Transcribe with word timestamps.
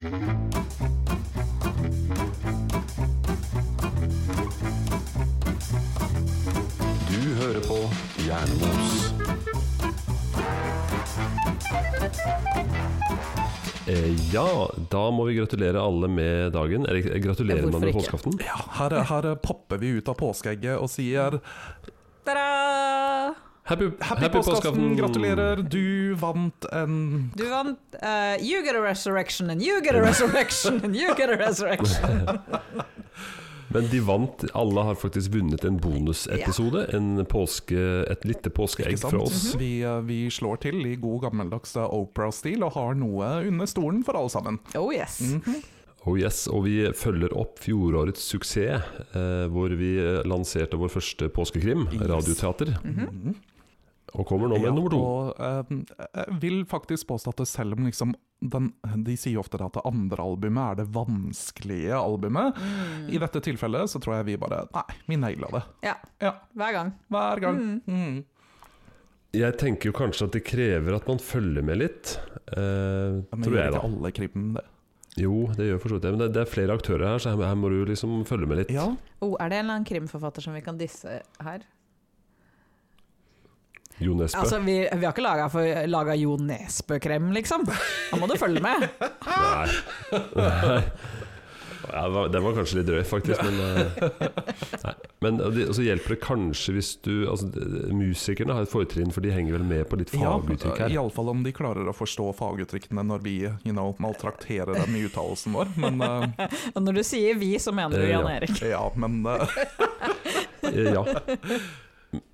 Du 0.00 0.08
hører 7.36 7.60
på 7.66 7.76
Jernmos. 8.24 9.12
Eh, 13.86 14.32
ja, 14.32 14.70
da 14.88 15.10
må 15.10 15.24
vi 15.28 15.34
gratulere 15.36 15.76
alle 15.84 16.08
med 16.08 16.52
dagen. 16.52 16.86
Eller 16.86 17.18
gratulerer 17.18 17.58
Ja, 17.58 17.68
man 17.68 17.80
med 17.80 17.92
påskeaften? 17.92 18.40
Ja, 18.40 18.56
her, 18.80 19.02
her 19.04 19.34
popper 19.36 19.76
vi 19.84 19.86
ut 20.00 20.08
av 20.08 20.16
påskeegget 20.16 20.80
og 20.80 20.88
sier 20.88 21.42
Ta-da! 22.24 23.49
Happy, 23.70 23.86
Happy, 24.02 24.28
påskeaften, 24.34 24.96
gratulerer, 24.98 25.60
du 25.62 26.14
vant 26.18 26.66
en 26.74 27.30
Du 27.38 27.44
vant 27.50 27.78
uh, 28.02 28.34
You 28.42 28.64
get 28.66 28.74
a 28.74 28.82
resurrection, 28.82 29.50
and 29.50 29.62
you 29.62 29.80
get 29.84 29.94
a 29.94 30.02
resurrection, 30.02 30.80
and 30.84 30.96
you 30.96 31.14
get 31.14 31.30
a 31.30 31.36
resurrection. 31.38 32.26
Men 33.70 33.86
de 33.92 34.00
vant. 34.02 34.44
Alle 34.58 34.82
har 34.82 34.94
faktisk 34.98 35.30
vunnet 35.30 35.62
en 35.64 35.76
bonusepisode. 35.78 36.88
En 36.98 37.20
påske, 37.30 37.78
et 38.10 38.24
lite 38.26 38.50
påskeegg 38.50 38.98
fra 38.98 39.20
oss. 39.22 39.52
vi, 39.60 39.76
eh, 39.86 40.00
vi 40.02 40.24
slår 40.34 40.58
til 40.64 40.80
i 40.90 40.96
god 40.98 41.28
gammeldags 41.28 41.76
eh, 41.78 41.86
Oprah-stil 41.86 42.64
og 42.66 42.74
har 42.74 42.98
noe 42.98 43.28
under 43.46 43.70
stolen 43.70 44.02
for 44.02 44.18
alle 44.18 44.32
sammen. 44.34 44.58
Oh 44.74 44.90
yes. 44.90 45.20
Oh 46.08 46.16
yes, 46.18 46.48
Og 46.50 46.64
vi 46.66 46.80
følger 46.98 47.30
opp 47.38 47.60
fjorårets 47.62 48.26
suksess, 48.32 48.82
eh, 49.14 49.46
hvor 49.54 49.70
vi 49.78 49.92
lanserte 50.26 50.74
vår 50.80 50.90
første 50.96 51.30
påskekrim, 51.30 51.86
Yes. 51.94 52.08
Radioteater. 52.10 52.74
Mhm. 52.82 53.36
Og 54.18 54.26
kommer 54.26 54.48
nå 54.50 54.56
med 54.58 54.66
Ja, 54.70 54.72
nummer 54.74 54.90
to. 54.90 54.98
Og 54.98 55.38
eh, 55.38 56.08
jeg 56.18 56.38
vil 56.42 56.64
faktisk 56.66 57.06
påstå 57.10 57.30
at 57.36 57.42
selv 57.48 57.76
om 57.78 57.86
liksom 57.86 58.14
den, 58.40 58.70
De 59.04 59.14
sier 59.20 59.38
ofte 59.38 59.58
at 59.60 59.74
det 59.76 59.82
andre 59.84 60.24
albumet 60.24 60.62
er 60.72 60.78
det 60.80 60.88
vanskelige 60.94 61.92
albumet. 61.94 62.56
I 63.12 63.20
dette 63.20 63.42
tilfellet 63.44 63.90
så 63.92 64.00
tror 64.02 64.16
jeg 64.18 64.30
vi 64.32 64.36
bare 64.40 64.64
Nei, 64.74 64.84
vi 65.06 65.18
naila 65.20 65.50
det. 65.58 65.62
Ja, 65.86 65.94
Ja, 66.24 66.32
hver 66.56 66.72
gang. 66.78 66.92
hver 67.12 67.40
gang. 67.44 67.60
Mm. 67.86 68.20
Jeg 69.36 69.54
tenker 69.60 69.92
jo 69.92 69.94
kanskje 69.94 70.26
at 70.26 70.32
det 70.34 70.42
krever 70.48 70.96
at 70.96 71.06
man 71.06 71.20
følger 71.22 71.62
med 71.62 71.78
litt. 71.78 72.16
Eh, 72.50 73.20
Men 73.30 73.44
tror 73.44 73.54
gjør 73.54 73.62
jeg, 73.62 73.74
ikke 73.76 73.86
alle 73.92 74.10
krim 74.16 74.48
det? 74.56 74.64
Jo, 75.20 75.34
det 75.54 75.66
gjør 75.68 75.78
for 75.82 75.88
så 75.92 75.98
vidt 75.98 76.02
det. 76.08 76.10
Men 76.16 76.22
det, 76.24 76.28
det 76.34 76.42
er 76.42 76.50
flere 76.50 76.74
aktører 76.74 77.04
her, 77.12 77.18
så 77.22 77.30
her, 77.36 77.44
her 77.46 77.58
må 77.60 77.70
du 77.70 77.84
liksom 77.86 78.24
følge 78.26 78.48
med 78.50 78.62
litt. 78.64 78.72
Ja, 78.74 78.88
Oh, 79.22 79.36
er 79.38 79.50
det 79.52 79.58
en 79.60 79.66
eller 79.66 79.74
annen 79.76 79.86
krimforfatter 79.86 80.40
som 80.42 80.54
vi 80.56 80.62
kan 80.64 80.78
disse 80.80 81.20
her? 81.44 81.62
Jo 84.00 84.14
Nesbø. 84.16 84.40
Altså, 84.40 84.58
vi, 84.64 84.78
vi 84.88 85.04
har 85.06 85.12
ikke 85.12 85.88
laga, 85.92 86.14
Jo 86.16 86.36
Nesbø-krem, 86.40 87.30
liksom. 87.36 87.66
Da 87.68 88.16
må 88.20 88.26
du 88.30 88.36
følge 88.40 88.62
med. 88.64 88.88
Nei. 89.26 89.66
Nei. 90.36 90.82
Ja, 91.90 92.02
det 92.06 92.12
var- 92.14 92.28
den 92.30 92.42
var 92.44 92.52
kanskje 92.54 92.76
litt 92.78 92.86
drøy, 92.86 93.00
faktisk. 93.08 93.40
Men, 93.42 93.56
eh, 93.66 94.92
men 95.24 95.40
og 95.42 95.56
så 95.74 95.82
hjelper 95.82 96.14
det 96.14 96.18
kanskje 96.22 96.74
hvis 96.76 96.90
du 97.02 97.26
altså, 97.32 97.48
Musikerne 97.96 98.54
har 98.54 98.62
et 98.62 98.70
fortrinn, 98.70 99.10
for 99.12 99.24
de 99.24 99.32
henger 99.34 99.56
vel 99.56 99.64
med 99.66 99.88
på 99.90 99.98
litt 99.98 100.12
ja 100.14 100.20
faguttrykk 100.36 100.78
her. 100.84 100.94
iallfall 100.94 101.32
om 101.32 101.42
de 101.42 101.52
klarer 101.56 101.88
å 101.90 101.96
forstå 101.96 102.28
faguttrykkene 102.38 103.02
når 103.10 103.24
vi 103.26 103.34
you 103.64 103.72
know, 103.74 103.96
maltrakterer 103.98 104.76
dem 104.78 104.94
i 105.00 105.02
uttalelsen 105.08 105.56
vår. 105.56 105.72
Men 105.82 105.98
uh, 106.04 106.46
når 106.78 107.00
du 107.00 107.02
sier 107.10 107.34
vi, 107.40 107.56
så 107.58 107.74
mener 107.74 107.96
du 107.98 108.06
Eh. 108.06 108.12
Jan 108.14 108.30
Erik. 108.36 108.60
ja, 108.70 108.84
men 108.94 109.26
Eh, 110.62 110.92
Ja. 110.94 111.04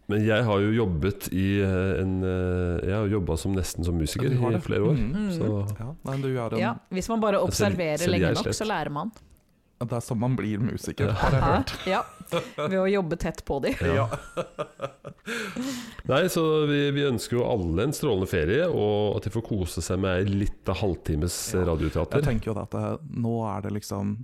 Men 0.06 0.22
jeg 0.22 0.44
har 0.46 0.60
jo 0.62 0.72
jobbet 0.74 1.28
i 1.34 1.46
eh, 1.66 2.00
en 2.02 2.18
eh, 2.22 2.84
Jeg 2.86 2.94
har 2.94 3.08
jobba 3.10 3.36
som 3.40 3.56
nesten 3.56 3.86
som 3.86 3.96
musiker 3.98 4.30
ja, 4.30 4.50
i 4.54 4.60
flere 4.62 4.92
år. 4.92 5.00
Mm. 5.00 5.30
Så 5.34 5.48
ja, 5.80 5.88
nei, 6.06 6.18
du 6.22 6.28
en, 6.30 6.58
Ja, 6.62 6.74
hvis 6.94 7.08
man 7.10 7.22
bare 7.24 7.40
observerer 7.42 7.98
selv 8.04 8.14
lenge 8.14 8.36
nok, 8.38 8.52
så 8.54 8.68
lærer 8.68 8.94
man. 8.94 9.10
Det 9.76 9.92
er 9.92 10.00
sånn 10.00 10.20
man 10.22 10.36
blir 10.38 10.62
musiker, 10.62 11.10
har 11.12 11.34
jeg 11.36 11.42
hørt. 11.44 11.72
Ja, 11.96 12.04
Ved 12.56 12.78
å 12.80 12.86
jobbe 12.88 13.18
tett 13.20 13.42
på 13.46 13.58
de. 13.62 13.74
Ja. 13.84 14.06
Nei, 16.10 16.22
så 16.32 16.44
vi, 16.70 16.78
vi 16.96 17.04
ønsker 17.06 17.36
jo 17.40 17.44
alle 17.44 17.84
en 17.84 17.92
strålende 17.94 18.30
ferie, 18.30 18.64
og 18.70 19.18
at 19.18 19.26
de 19.28 19.34
får 19.34 19.44
kose 19.46 19.84
seg 19.84 20.00
med 20.02 20.22
ei 20.22 20.38
lita 20.46 20.74
halvtimes 20.80 21.36
Ja. 21.52 21.66
radioteater. 21.68 22.22
Jeg 22.22 22.30
tenker 22.30 22.52
jo 22.52 22.56
at 22.62 22.72
det, 22.72 22.86
nå 23.20 23.36
er 23.50 23.66
det 23.66 23.74
liksom 23.76 24.16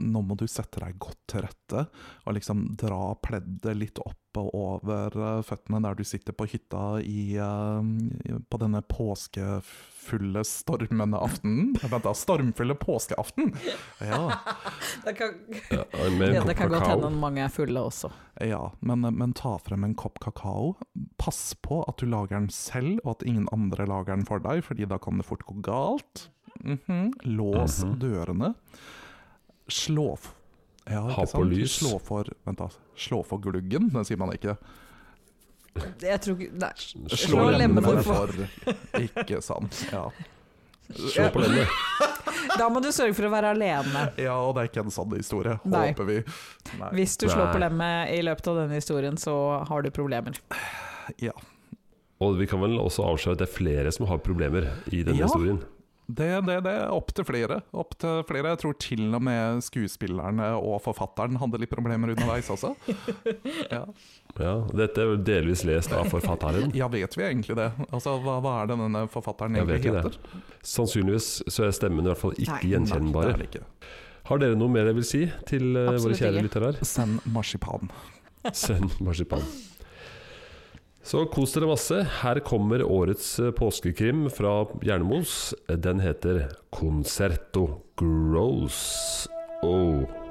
Nå 0.00 0.22
må 0.22 0.36
du 0.38 0.46
sette 0.46 0.80
deg 0.82 0.98
godt 1.02 1.18
til 1.28 1.42
rette 1.46 1.86
og 2.26 2.34
liksom 2.36 2.76
dra 2.78 3.14
pleddet 3.22 3.76
litt 3.76 3.98
opp 4.04 4.14
og 4.36 4.50
over 4.52 5.14
eh, 5.16 5.38
føttene 5.48 5.78
der 5.80 5.94
du 5.96 6.02
sitter 6.04 6.34
på 6.36 6.44
hytta 6.50 6.98
i, 7.00 7.38
eh, 7.40 8.36
på 8.52 8.58
denne 8.60 8.82
påskefulle, 8.84 10.42
stormende 10.44 11.16
aftenen. 11.24 11.70
Vent 11.80 12.04
da, 12.04 12.12
stormfulle 12.14 12.74
påskeaften! 12.76 13.54
Ja, 14.04 14.38
Det 15.06 15.14
kan, 15.16 15.34
Ja, 15.70 15.84
ja, 16.34 16.44
det 16.44 16.54
kan 16.58 16.68
godt 16.68 16.86
hende 16.90 17.10
mange 17.16 17.44
er 17.46 17.48
fulle 17.52 17.80
også. 17.88 18.10
ja 18.44 18.60
men, 18.80 19.00
men 19.16 19.32
ta 19.32 19.56
frem 19.62 19.84
en 19.88 19.94
kopp 19.96 20.20
kakao. 20.20 20.74
Pass 21.16 21.54
på 21.64 21.80
at 21.88 21.96
du 22.02 22.06
lager 22.10 22.36
den 22.36 22.50
selv, 22.52 23.00
og 23.04 23.16
at 23.16 23.26
ingen 23.26 23.48
andre 23.56 23.86
lager 23.88 24.14
den 24.16 24.26
for 24.28 24.38
deg, 24.44 24.62
fordi 24.66 24.84
da 24.88 24.98
kan 25.00 25.16
det 25.16 25.26
fort 25.28 25.46
gå 25.48 25.56
galt. 25.64 26.28
Mhm. 26.60 27.12
Lås 27.24 27.82
Mhm. 27.84 27.98
dørene. 28.00 28.54
Slå 29.68 30.12
f- 30.14 30.32
ja, 30.86 31.00
Ha 31.00 31.22
på 31.24 31.26
sant? 31.32 31.50
lys. 31.50 31.78
Slå 31.80 31.98
for, 32.00 32.28
vent 32.46 32.58
da, 32.58 32.68
slå 32.96 33.22
for 33.26 33.38
gluggen, 33.42 33.88
det 33.92 34.04
sier 34.06 34.18
man 34.20 34.30
ikke. 34.36 34.56
Jeg 36.00 36.20
tror 36.24 36.38
ikke 36.40 36.56
Nei. 36.62 36.70
Slå 36.80 37.16
Slå 37.20 37.42
lemmene 37.52 37.82
lemmene 37.82 38.02
for. 38.06 38.30
for. 38.32 39.02
Ikke 39.02 39.42
sant. 39.44 39.76
Ja. 39.92 40.06
Slå 40.94 41.26
på 41.34 41.42
lemmene. 41.42 41.66
Da 42.56 42.68
må 42.72 42.80
du 42.80 42.88
sørge 42.94 43.12
for 43.18 43.26
å 43.26 43.30
være 43.32 43.50
alene. 43.52 44.06
ja, 44.22 44.32
og 44.40 44.54
det 44.56 44.62
er 44.62 44.68
ikke 44.70 44.82
en 44.86 44.92
sann 44.94 45.10
historie, 45.12 45.56
Nei. 45.68 45.90
håper 45.90 46.06
vi. 46.08 46.14
Nei. 46.80 46.88
Hvis 46.96 47.16
du 47.20 47.26
slår 47.28 47.50
på 47.52 47.58
Nei. 47.58 47.66
lemmet 47.66 48.12
i 48.14 48.20
løpet 48.24 48.48
av 48.48 48.56
denne 48.62 48.78
historien, 48.78 49.18
så 49.20 49.34
har 49.68 49.82
du 49.84 49.90
problemer. 49.92 50.38
Ja. 51.20 51.34
Og 52.24 52.38
vi 52.38 52.46
kan 52.48 52.62
vel 52.62 52.78
også 52.80 53.04
avsløre 53.10 53.36
at 53.36 53.42
det 53.42 53.48
er 53.50 53.52
flere 53.52 53.92
som 53.92 54.06
har 54.08 54.22
problemer 54.24 54.70
i 54.88 55.02
denne 55.02 55.18
Ja. 55.20 55.26
historien. 55.28 55.60
Det, 56.06 56.28
det, 56.46 56.56
det 56.62 56.72
er 56.84 56.92
opp 56.94 57.08
til 57.16 57.26
flere. 57.26 57.56
Opp 57.74 57.96
til 57.98 58.20
flere. 58.28 58.52
Jeg 58.54 58.60
tror 58.62 58.76
til 58.78 59.02
og 59.16 59.22
med 59.26 59.62
skuespillerne 59.66 60.52
og 60.54 60.76
forfatteren 60.84 61.38
hadde 61.42 61.58
litt 61.58 61.72
problemer 61.72 62.12
underveis 62.14 62.50
også. 62.54 62.74
Ja, 63.74 63.82
Ja, 64.36 64.52
dette 64.76 65.00
er 65.02 65.08
vel 65.14 65.22
delvis 65.26 65.62
lest 65.66 65.92
av 65.96 66.06
forfatteren. 66.12 66.70
ja 66.76 66.86
vet 66.92 67.14
vi 67.16 67.24
egentlig 67.24 67.56
det? 67.58 67.70
Altså, 67.90 68.18
hva, 68.22 68.36
hva 68.44 68.52
er 68.62 68.68
det 68.70 68.76
denne 68.82 69.04
forfatteren 69.10 69.56
Jeg 69.56 69.66
vet 69.66 69.78
egentlig 69.80 70.02
ikke 70.04 70.10
heter? 70.10 70.34
det. 70.36 70.66
Sannsynligvis 70.76 71.28
så 71.50 71.66
er 71.66 71.74
stemmen 71.76 72.04
i 72.04 72.10
hvert 72.12 72.20
fall 72.20 72.36
ikke 72.36 72.60
er 72.60 73.46
ikke. 73.46 73.64
Har 74.26 74.42
dere 74.42 74.58
noe 74.58 74.70
mer 74.70 74.84
dere 74.86 74.96
vil 74.98 75.06
si 75.06 75.24
til 75.48 75.72
Absolutt 75.78 76.04
våre 76.06 76.20
kjære 76.20 76.44
lyttere? 76.46 76.72
Send 76.86 77.18
marsipan. 77.32 77.90
Send 78.52 78.98
marsipan. 79.02 79.42
Så 81.06 81.20
kos 81.30 81.52
dere 81.54 81.68
masse. 81.70 82.00
Her 82.18 82.40
kommer 82.42 82.82
årets 82.82 83.36
eh, 83.38 83.52
påskekrim 83.54 84.24
fra 84.34 84.64
Jernmos. 84.82 85.54
Den 85.70 86.02
heter 86.02 86.48
Concerto 86.74 87.68
Gross. 87.94 89.28
Oh. 89.62 90.25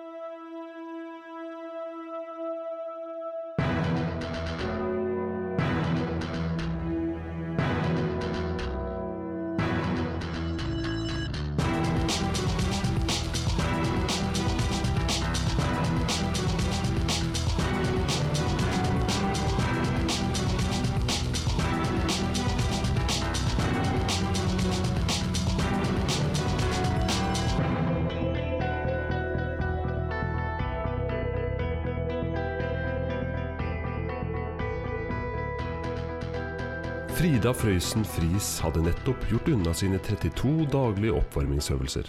Frida 37.46 37.60
Frøysen 37.62 38.06
Friis 38.10 38.48
hadde 38.66 38.82
nettopp 38.82 39.28
gjort 39.30 39.52
unna 39.54 39.70
sine 39.78 40.00
32 40.02 40.64
daglige 40.74 41.14
oppvarmingsøvelser. 41.14 42.08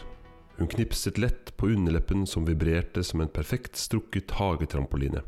Hun 0.56 0.70
knipset 0.72 1.20
lett 1.20 1.50
på 1.60 1.68
underleppen 1.74 2.22
som 2.24 2.46
vibrerte 2.48 3.02
som 3.04 3.20
en 3.20 3.28
perfekt 3.28 3.76
strukket 3.76 4.32
hagetrampoline. 4.38 5.20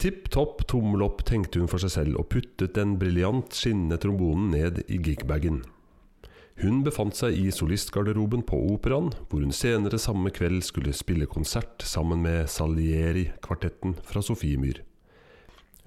Tipp 0.00 0.30
topp 0.32 0.64
tommel 0.72 1.04
opp, 1.04 1.20
tenkte 1.28 1.60
hun 1.60 1.68
for 1.68 1.84
seg 1.84 1.92
selv 1.98 2.16
og 2.16 2.30
puttet 2.32 2.72
den 2.80 2.96
briljant 2.96 3.52
skinnende 3.52 4.00
trombonen 4.00 4.54
ned 4.56 4.80
i 4.88 4.96
gigbagen. 4.96 5.66
Hun 6.64 6.80
befant 6.88 7.20
seg 7.20 7.36
i 7.36 7.50
solistgarderoben 7.52 8.48
på 8.48 8.56
operaen, 8.72 9.12
hvor 9.28 9.44
hun 9.44 9.52
senere 9.52 10.00
samme 10.00 10.32
kveld 10.32 10.64
skulle 10.64 10.96
spille 10.96 11.28
konsert 11.28 11.84
sammen 11.84 12.24
med 12.24 12.48
Salieri-kvartetten 12.48 14.00
fra 14.00 14.24
Sofiemyr. 14.24 14.80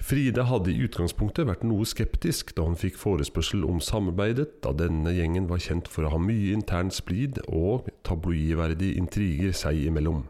Frida 0.03 0.43
hadde 0.49 0.73
i 0.73 0.81
utgangspunktet 0.83 1.47
vært 1.47 1.61
noe 1.63 1.85
skeptisk 1.87 2.49
da 2.57 2.65
hun 2.67 2.75
fikk 2.75 2.97
forespørsel 2.99 3.61
om 3.63 3.77
samarbeidet, 3.79 4.57
da 4.59 4.73
denne 4.75 5.13
gjengen 5.15 5.45
var 5.47 5.61
kjent 5.63 5.87
for 5.87 6.03
å 6.03 6.11
ha 6.11 6.19
mye 6.19 6.51
intern 6.51 6.89
splid 6.91 7.39
og 7.47 7.87
tabloidverdige 8.03 8.97
intriger 8.99 9.55
seg 9.55 9.79
imellom. 9.87 10.25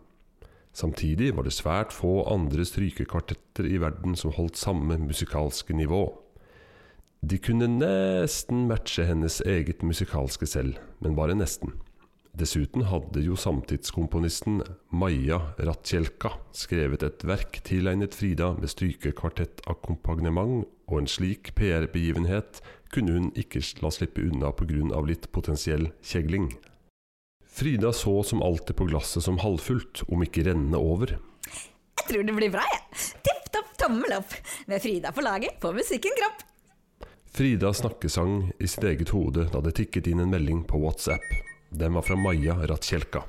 Samtidig 0.78 1.32
var 1.34 1.48
det 1.48 1.56
svært 1.58 1.94
få 1.94 2.20
andre 2.30 2.66
strykekvartetter 2.70 3.66
i 3.66 3.80
verden 3.82 4.14
som 4.18 4.36
holdt 4.38 4.62
samme 4.62 5.00
musikalske 5.02 5.74
nivå. 5.74 6.06
De 7.26 7.42
kunne 7.42 7.66
nesten 7.72 8.68
matche 8.70 9.08
hennes 9.10 9.40
eget 9.42 9.82
musikalske 9.82 10.50
selv, 10.50 10.78
men 11.02 11.18
bare 11.18 11.34
nesten. 11.40 11.74
Dessuten 12.34 12.88
hadde 12.90 13.22
jo 13.22 13.36
samtidskomponisten 13.38 14.64
Maja 14.90 15.38
Ratjelka 15.62 16.32
skrevet 16.58 17.04
et 17.06 17.22
verk 17.30 17.60
tilegnet 17.62 18.16
Frida 18.18 18.48
med 18.58 18.72
strykekvartettakkompagnement, 18.74 20.66
og 20.90 20.96
en 20.98 21.10
slik 21.10 21.52
PR-begivenhet 21.54 22.64
kunne 22.90 23.14
hun 23.14 23.30
ikke 23.38 23.62
la 23.86 23.94
slippe 23.94 24.26
unna 24.26 24.50
pga. 24.50 25.04
litt 25.06 25.30
potensiell 25.32 25.92
kjegling. 26.02 26.50
Frida 27.46 27.94
så 27.94 28.24
som 28.24 28.42
alltid 28.42 28.82
på 28.82 28.90
glasset 28.90 29.24
som 29.30 29.38
halvfullt, 29.38 30.02
om 30.10 30.26
ikke 30.26 30.50
rennende 30.50 30.82
over. 30.82 31.20
Jeg 32.02 32.10
tror 32.10 32.26
det 32.26 32.34
blir 32.34 32.50
bra, 32.50 32.66
jeg. 32.66 33.14
Tipp 33.30 33.54
topp 33.54 33.78
tommel 33.78 34.18
opp. 34.18 34.34
Med 34.66 34.82
Frida 34.82 35.14
på 35.14 35.22
laget 35.22 35.62
får 35.62 35.78
musikken 35.78 36.18
kropp. 36.18 36.42
Frida 37.30 37.74
snakkesang 37.74 38.52
i 38.58 38.66
sitt 38.68 38.84
eget 38.90 39.14
hode 39.14 39.52
da 39.54 39.62
det 39.62 39.78
tikket 39.78 40.10
inn 40.10 40.26
en 40.26 40.34
melding 40.34 40.66
på 40.66 40.82
WhatsApp. 40.82 41.53
Den 41.74 41.94
var 41.94 42.02
fra 42.06 42.16
Maja 42.16 42.54
Ratjelka. 42.70 43.24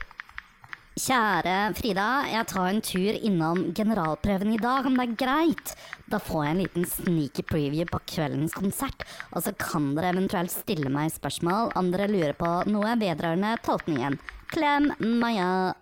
Kjære 1.01 1.73
Frida, 1.75 2.09
jeg 2.29 2.47
tar 2.53 2.67
en 2.69 2.83
tur 2.85 3.17
innom 3.27 3.63
generalprøven 3.75 4.53
i 4.55 4.59
dag, 4.61 4.85
om 4.87 4.99
det 4.99 5.07
er 5.07 5.15
greit? 5.23 5.73
Da 6.13 6.21
får 6.23 6.45
jeg 6.45 6.53
en 6.53 6.61
liten 6.61 6.85
sneaky 6.87 7.43
preview 7.49 7.89
på 7.89 8.03
kveldens 8.13 8.55
konsert, 8.55 9.07
og 9.33 9.43
så 9.47 9.55
kan 9.59 9.89
dere 9.97 10.13
eventuelt 10.13 10.53
stille 10.53 10.93
meg 10.93 11.11
spørsmål 11.17 11.73
om 11.81 11.89
dere 11.91 12.11
lurer 12.13 12.37
på 12.39 12.53
noe 12.69 12.93
vedrørende 13.01 13.57
tolkningen. 13.65 14.21
Klem 14.53 14.93
Maja. 15.23 15.73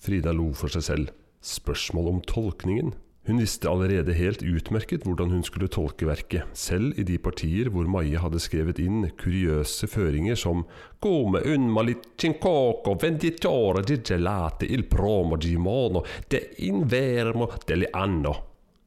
Frida 0.00 0.32
lo 0.34 0.48
for 0.56 0.72
seg 0.72 0.86
selv. 0.88 1.14
Spørsmål 1.44 2.10
om 2.16 2.24
tolkningen? 2.24 2.96
Hun 3.28 3.36
visste 3.36 3.68
allerede 3.68 4.14
helt 4.16 4.40
utmerket 4.42 5.04
hvordan 5.04 5.34
hun 5.34 5.42
skulle 5.44 5.68
tolke 5.68 6.06
verket, 6.08 6.48
selv 6.56 6.96
i 6.98 7.04
de 7.04 7.18
partier 7.20 7.68
hvor 7.68 7.84
Maja 7.84 8.22
hadde 8.22 8.40
skrevet 8.40 8.80
inn 8.80 9.10
kuriøse 9.20 9.90
føringer 9.92 10.38
som 10.40 10.64
Come 11.04 11.42
unma 11.52 11.84
liccincoko 11.84 12.96
venditore 13.00 13.84
di 13.84 14.00
gelate 14.00 14.66
il 14.72 14.86
promo 14.88 15.36
gimono 15.36 16.02
de 16.32 16.40
invermo 16.66 17.50
delle 17.66 17.92
anno. 17.92 18.34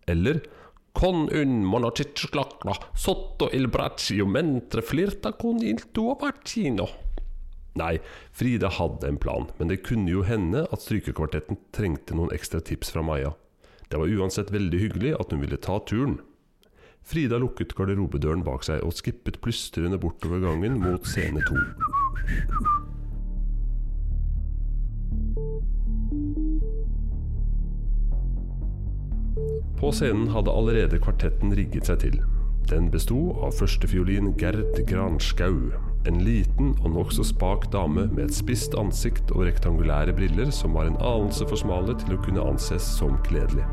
Eller 0.05 0.41
Con 0.93 1.27
un 1.31 1.91
ciccioclacla 1.91 2.73
sotto 2.93 3.49
il 3.51 3.67
braccio 3.67 4.27
mentre 4.27 4.81
flirta 4.81 5.33
con 5.33 5.57
il 5.57 5.91
tuo 5.91 6.13
vaccino. 6.19 6.87
Nei, 7.73 7.99
Frida 8.31 8.69
hadde 8.69 9.07
en 9.07 9.17
plan, 9.17 9.47
men 9.57 9.67
det 9.67 9.81
kunne 9.81 10.11
jo 10.11 10.21
hende 10.21 10.67
at 10.69 10.83
strykekvartetten 10.85 11.57
trengte 11.73 12.13
noen 12.13 12.29
ekstra 12.35 12.61
tips 12.61 12.93
fra 12.93 13.01
Maja. 13.01 13.33
Det 13.93 13.99
var 14.01 14.09
uansett 14.09 14.49
veldig 14.49 14.77
hyggelig 14.81 15.11
at 15.21 15.29
hun 15.29 15.41
ville 15.43 15.57
ta 15.61 15.75
turen. 15.85 16.15
Frida 17.05 17.37
lukket 17.37 17.75
garderobedøren 17.77 18.41
bak 18.41 18.63
seg 18.65 18.81
og 18.81 18.95
skippet 18.97 19.37
plystrende 19.45 19.99
bortover 20.01 20.41
gangen 20.41 20.79
mot 20.81 21.05
scene 21.05 21.43
to. 21.45 21.59
På 29.77 29.93
scenen 29.93 30.33
hadde 30.33 30.57
allerede 30.57 30.97
kvartetten 30.97 31.53
rigget 31.53 31.91
seg 31.91 32.01
til. 32.07 32.17
Den 32.73 32.89
besto 32.89 33.19
av 33.45 33.53
førstefiolin 33.59 34.33
Gerd 34.41 34.81
Granskau, 34.89 35.69
en 36.09 36.25
liten 36.25 36.73
og 36.79 36.95
nokså 36.97 37.29
spak 37.29 37.69
dame 37.77 38.09
med 38.09 38.25
et 38.25 38.41
spisst 38.41 38.73
ansikt 38.73 39.37
og 39.37 39.45
rektangulære 39.51 40.17
briller 40.17 40.49
som 40.49 40.73
var 40.73 40.89
en 40.89 40.97
anelse 40.97 41.45
for 41.45 41.61
smale 41.61 41.93
til 42.01 42.17
å 42.17 42.21
kunne 42.25 42.49
anses 42.55 42.95
som 42.97 43.21
kledelig. 43.29 43.69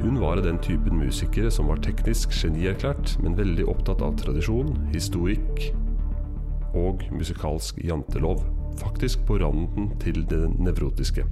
Hun 0.00 0.20
var 0.20 0.36
av 0.36 0.44
den 0.44 0.58
typen 0.58 0.96
musikere 0.98 1.50
som 1.52 1.68
var 1.68 1.82
teknisk 1.84 2.32
genierklært, 2.32 3.18
men 3.20 3.36
veldig 3.36 3.66
opptatt 3.68 4.00
av 4.00 4.16
tradisjon, 4.16 4.72
historikk 4.94 5.66
og 6.72 7.04
musikalsk 7.12 7.82
jantelov. 7.84 8.40
Faktisk 8.80 9.26
på 9.28 9.36
randen 9.42 9.90
til 10.00 10.22
det 10.30 10.46
nevrotiske. 10.56 11.26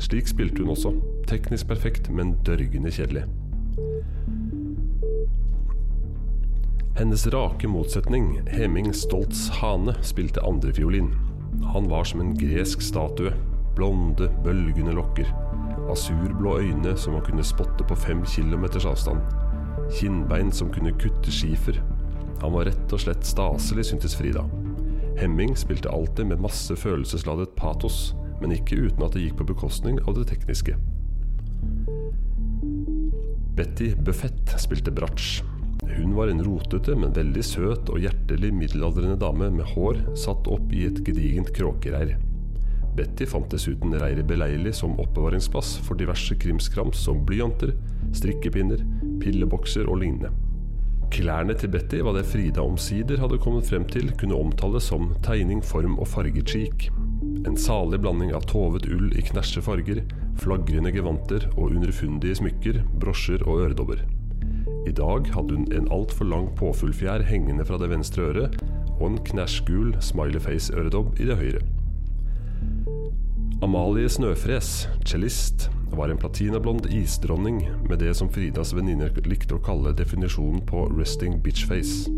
Slik 0.00 0.30
spilte 0.30 0.64
hun 0.64 0.72
også. 0.72 0.94
Teknisk 1.28 1.68
perfekt, 1.68 2.08
men 2.08 2.32
dørgende 2.48 2.92
kjedelig. 2.94 3.26
Hennes 6.96 7.26
rake 7.34 7.68
motsetning, 7.68 8.38
Heming 8.48 8.92
Stoltz 8.94 9.50
Hane, 9.60 9.96
spilte 10.00 10.40
andrefiolin. 10.46 11.12
Han 11.74 11.90
var 11.92 12.08
som 12.08 12.24
en 12.24 12.36
gresk 12.38 12.80
statue. 12.82 13.34
Blonde, 13.76 14.30
bølgende 14.44 14.94
lokker. 14.94 15.43
Asurblå 15.94 16.56
øyne 16.58 16.96
som 16.98 17.14
man 17.14 17.22
kunne 17.22 17.44
spotte 17.46 17.84
på 17.86 17.94
fem 17.94 18.24
kilometers 18.26 18.86
avstand. 18.90 19.20
Kinnbein 19.94 20.50
som 20.52 20.72
kunne 20.74 20.90
kutte 20.98 21.30
skifer. 21.30 21.78
Han 22.42 22.56
var 22.56 22.66
rett 22.66 22.92
og 22.92 23.02
slett 23.04 23.22
staselig, 23.26 23.86
syntes 23.92 24.16
Frida. 24.18 24.42
Hemming 25.20 25.54
spilte 25.54 25.92
alltid 25.94 26.26
med 26.32 26.42
masse 26.42 26.74
følelsesladet 26.76 27.54
patos, 27.54 28.10
men 28.40 28.56
ikke 28.56 28.80
uten 28.88 29.06
at 29.06 29.14
det 29.14 29.22
gikk 29.22 29.38
på 29.38 29.48
bekostning 29.52 30.02
av 30.02 30.18
det 30.18 30.26
tekniske. 30.32 30.74
Betty 33.54 33.94
Buffett 33.94 34.56
spilte 34.58 34.90
bratsj. 34.90 35.44
Hun 35.94 36.16
var 36.18 36.32
en 36.32 36.42
rotete, 36.42 36.98
men 36.98 37.14
veldig 37.14 37.44
søt 37.46 37.90
og 37.92 38.02
hjertelig 38.02 38.50
middelaldrende 38.50 39.20
dame 39.20 39.52
med 39.54 39.76
hår 39.76 40.02
satt 40.18 40.50
opp 40.50 40.74
i 40.74 40.88
et 40.88 41.04
gedigent 41.06 41.54
kråkereir. 41.54 42.16
Betty 42.94 43.26
fant 43.26 43.50
dessuten 43.50 43.94
reiret 43.98 44.28
beleilig 44.28 44.76
som 44.78 44.94
oppbevaringsplass 45.02 45.76
for 45.82 45.98
diverse 45.98 46.36
krimskrams 46.38 47.00
som 47.06 47.24
blyanter, 47.26 47.74
strikkepinner, 48.14 48.84
pillebokser 49.22 49.90
og 49.90 50.02
lignende. 50.04 50.30
Klærne 51.14 51.54
til 51.58 51.70
Betty 51.70 52.00
var 52.02 52.16
det 52.16 52.26
Frida 52.26 52.62
omsider 52.62 53.20
hadde 53.22 53.38
kommet 53.42 53.68
frem 53.68 53.84
til 53.90 54.08
kunne 54.18 54.38
omtales 54.38 54.88
som 54.90 55.12
tegning, 55.26 55.60
form 55.62 55.98
og 55.98 56.08
fargechic. 56.10 56.88
En 57.46 57.58
salig 57.60 58.00
blanding 58.02 58.32
av 58.34 58.46
tovet 58.50 58.88
ull 58.90 59.10
i 59.14 59.22
knæsje 59.26 59.62
farger, 59.62 60.00
flagrende 60.40 60.94
gevanter 60.94 61.46
og 61.54 61.74
underfundige 61.74 62.38
smykker, 62.40 62.82
brosjer 63.02 63.44
og 63.46 63.66
øredobber. 63.66 64.02
I 64.86 64.94
dag 64.94 65.30
hadde 65.34 65.58
hun 65.58 65.70
en 65.72 65.90
altfor 65.94 66.28
lang 66.28 66.50
påfuglfjær 66.58 67.26
hengende 67.28 67.66
fra 67.68 67.78
det 67.80 67.90
venstre 67.92 68.30
øret 68.30 68.58
og 68.98 69.06
en 69.10 69.22
knæsjgul 69.30 69.96
smileyface-øredobb 70.00 71.18
i 71.20 71.30
det 71.30 71.38
høyre. 71.40 71.62
Amalie 73.64 74.08
Snøfres, 74.08 74.88
cellist, 75.08 75.70
var 75.96 76.10
en 76.12 76.18
platinablond 76.20 76.84
isdronning 76.92 77.62
med 77.88 78.02
det 78.02 78.10
som 78.18 78.28
Fridas 78.28 78.74
venninner 78.76 79.08
likte 79.24 79.56
å 79.56 79.62
kalle 79.64 79.94
definisjonen 79.96 80.60
på 80.68 80.82
resting 80.90 81.38
bitchface. 81.40 82.12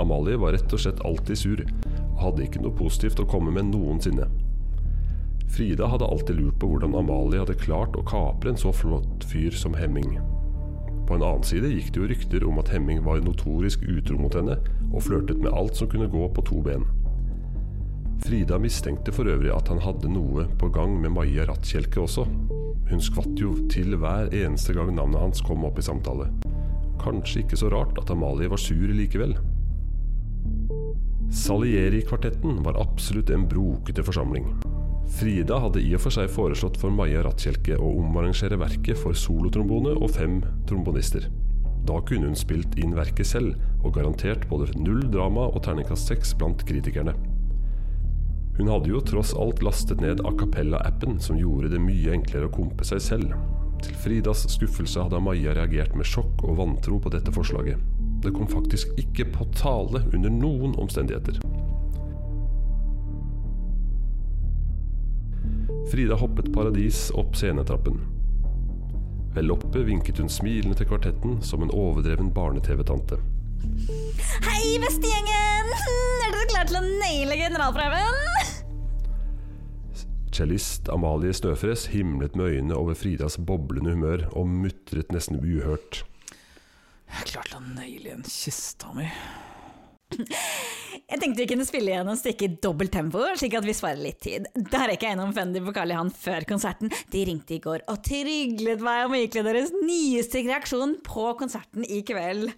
Amalie 0.00 0.38
var 0.40 0.54
rett 0.56 0.72
og 0.72 0.80
slett 0.80 1.02
alltid 1.04 1.40
sur, 1.42 1.60
og 2.14 2.22
hadde 2.22 2.46
ikke 2.46 2.62
noe 2.64 2.72
positivt 2.78 3.20
å 3.20 3.26
komme 3.28 3.52
med 3.52 3.74
noensinne. 3.74 4.24
Frida 5.52 5.90
hadde 5.92 6.08
alltid 6.08 6.40
lurt 6.40 6.56
på 6.62 6.72
hvordan 6.72 6.96
Amalie 6.96 7.44
hadde 7.44 7.60
klart 7.60 8.00
å 8.00 8.06
kapre 8.08 8.54
en 8.54 8.62
så 8.64 8.72
flott 8.72 9.28
fyr 9.28 9.52
som 9.52 9.76
Hemming. 9.76 10.16
På 11.04 11.18
en 11.18 11.26
annen 11.28 11.44
side 11.44 11.74
gikk 11.74 11.92
det 11.92 12.00
jo 12.00 12.08
rykter 12.14 12.48
om 12.48 12.64
at 12.64 12.72
Hemming 12.72 13.04
var 13.04 13.20
notorisk 13.20 13.84
utro 13.84 14.16
mot 14.16 14.40
henne, 14.40 14.56
og 14.94 15.04
flørtet 15.10 15.44
med 15.44 15.52
alt 15.52 15.76
som 15.76 15.92
kunne 15.92 16.08
gå 16.08 16.24
på 16.32 16.48
to 16.48 16.64
ben. 16.64 16.88
Frida 18.24 18.58
mistenkte 18.58 19.12
for 19.14 19.30
øvrig 19.30 19.52
at 19.54 19.68
han 19.70 19.80
hadde 19.82 20.10
noe 20.10 20.46
på 20.58 20.70
gang 20.74 20.96
med 21.00 21.14
Maja 21.14 21.46
Rattkjelke 21.48 22.02
også. 22.02 22.24
Hun 22.88 23.02
skvatt 23.04 23.38
jo 23.38 23.52
til 23.70 23.94
hver 24.00 24.32
eneste 24.34 24.74
gang 24.76 24.90
navnet 24.96 25.22
hans 25.22 25.42
kom 25.44 25.66
opp 25.68 25.78
i 25.78 25.84
samtale. 25.84 26.26
Kanskje 26.98 27.44
ikke 27.44 27.58
så 27.60 27.70
rart 27.72 27.98
at 28.00 28.10
Amalie 28.10 28.50
var 28.50 28.60
sur 28.60 28.90
likevel. 28.90 29.36
Salieri-kvartetten 31.28 32.62
var 32.64 32.80
absolutt 32.80 33.30
en 33.30 33.46
brokete 33.48 34.02
forsamling. 34.02 34.48
Frida 35.18 35.58
hadde 35.62 35.80
i 35.84 35.94
og 35.96 36.02
for 36.04 36.14
seg 36.14 36.30
foreslått 36.32 36.78
for 36.80 36.92
Maja 36.92 37.22
Rattkjelke 37.24 37.78
å 37.80 37.92
omarrangere 38.00 38.58
verket 38.60 38.98
for 39.00 39.16
solotrombone 39.16 39.94
og 39.96 40.10
fem 40.16 40.40
trombonister. 40.68 41.28
Da 41.88 42.00
kunne 42.04 42.28
hun 42.28 42.36
spilt 42.36 42.76
inn 42.80 42.96
verket 42.96 43.28
selv, 43.30 43.56
og 43.84 43.94
garantert 43.96 44.48
både 44.50 44.72
null 44.76 45.06
drama 45.12 45.46
og 45.48 45.62
terningkast 45.64 46.10
seks 46.10 46.34
blant 46.36 46.64
kritikerne. 46.68 47.14
Hun 48.58 48.68
hadde 48.68 48.90
jo 48.90 49.00
tross 49.06 49.34
alt 49.38 49.62
lastet 49.62 50.00
ned 50.02 50.20
a 50.26 50.32
cappella-appen, 50.38 51.20
som 51.22 51.38
gjorde 51.38 51.70
det 51.70 51.78
mye 51.78 52.10
enklere 52.16 52.48
å 52.48 52.54
kompe 52.54 52.86
seg 52.86 53.02
selv. 53.04 53.36
Til 53.78 53.94
Fridas 54.02 54.42
skuffelse 54.50 55.04
hadde 55.04 55.20
Maja 55.22 55.54
reagert 55.54 55.94
med 55.94 56.08
sjokk 56.08 56.42
og 56.42 56.58
vantro 56.58 56.98
på 56.98 57.12
dette 57.14 57.30
forslaget. 57.30 57.78
Det 58.24 58.32
kom 58.34 58.50
faktisk 58.50 58.90
ikke 58.98 59.28
på 59.30 59.46
tale 59.54 60.02
under 60.10 60.32
noen 60.34 60.74
omstendigheter. 60.74 61.38
Frida 65.88 66.18
hoppet 66.18 66.50
paradis 66.52 67.06
opp 67.14 67.38
scenetrappen. 67.38 68.02
Vel 69.38 69.54
oppe 69.54 69.84
vinket 69.86 70.18
hun 70.18 70.28
smilende 70.28 70.74
til 70.76 70.90
kvartetten 70.90 71.38
som 71.46 71.62
en 71.62 71.70
overdreven 71.70 72.32
barne-TV-tante. 72.34 73.20
Hei, 74.48 74.74
bestegjengen! 74.82 75.72
Er 76.26 76.34
dere 76.34 76.50
klare 76.50 76.68
til 76.72 76.80
å 76.80 76.84
naile 76.88 77.38
generalprøven? 77.38 78.37
Cellist 80.38 80.86
Amalie 80.94 81.32
Snøfres 81.34 81.88
himlet 81.90 82.36
med 82.38 82.52
øynene 82.52 82.76
over 82.78 82.94
Fridas 82.94 83.34
boblende 83.42 83.90
humør 83.96 84.20
og 84.38 84.46
mutret 84.46 85.10
nesten 85.10 85.40
uhørt. 85.40 86.04
Jeg 87.08 87.30
klarte 87.32 87.58
å 87.58 87.62
naile 87.64 88.12
igjen 88.12 88.22
kista 88.22 88.92
mi. 88.94 89.08
Jeg 91.08 91.18
tenkte 91.18 91.40
vi 91.40 91.46
kunne 91.50 91.66
spille 91.66 91.90
igjen 91.90 92.10
og 92.12 92.20
stikke 92.20 92.46
i 92.46 92.52
dobbelt 92.62 92.92
tempo, 92.94 93.24
slik 93.40 93.56
at 93.58 93.66
vi 93.66 93.74
sparer 93.74 93.98
litt 94.04 94.20
tid. 94.22 94.46
Der 94.54 94.86
røyka 94.92 95.08
jeg 95.08 95.18
innom 95.18 95.34
Fendi 95.34 95.64
på 95.64 95.74
Karl 95.74 95.96
Johan 95.96 96.14
før 96.14 96.46
konserten. 96.52 96.94
De 97.10 97.24
ringte 97.26 97.56
i 97.56 97.60
går 97.64 97.82
og 97.90 97.98
tryglet 98.06 98.84
meg 98.84 99.08
om 99.08 99.18
å 99.18 99.20
ikle 99.24 99.42
deres 99.48 99.74
nyeste 99.80 100.44
reaksjon 100.46 101.00
på 101.08 101.26
konserten 101.40 101.82
i 101.82 102.04
kveld. 102.06 102.54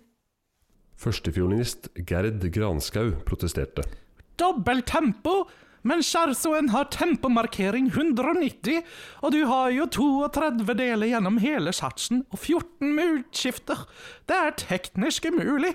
Førstefiolinist 1.00 1.88
Gerd 2.04 2.44
Granskau 2.52 3.16
protesterte. 3.24 3.88
Dobbelt 4.36 4.90
tempo! 4.92 5.46
Men 5.86 6.02
Kjærsoen 6.04 6.68
har 6.74 6.90
tempomarkering 6.92 7.88
190, 7.88 8.82
og 9.24 9.32
du 9.32 9.40
har 9.48 9.70
jo 9.72 9.86
32 9.88 10.76
deler 10.76 11.12
gjennom 11.14 11.40
hele 11.40 11.72
satsen 11.76 12.24
og 12.28 12.38
14 12.42 12.90
med 12.96 13.20
utskifter. 13.20 13.86
Det 14.28 14.36
er 14.36 14.58
teknisk 14.60 15.30
umulig. 15.32 15.72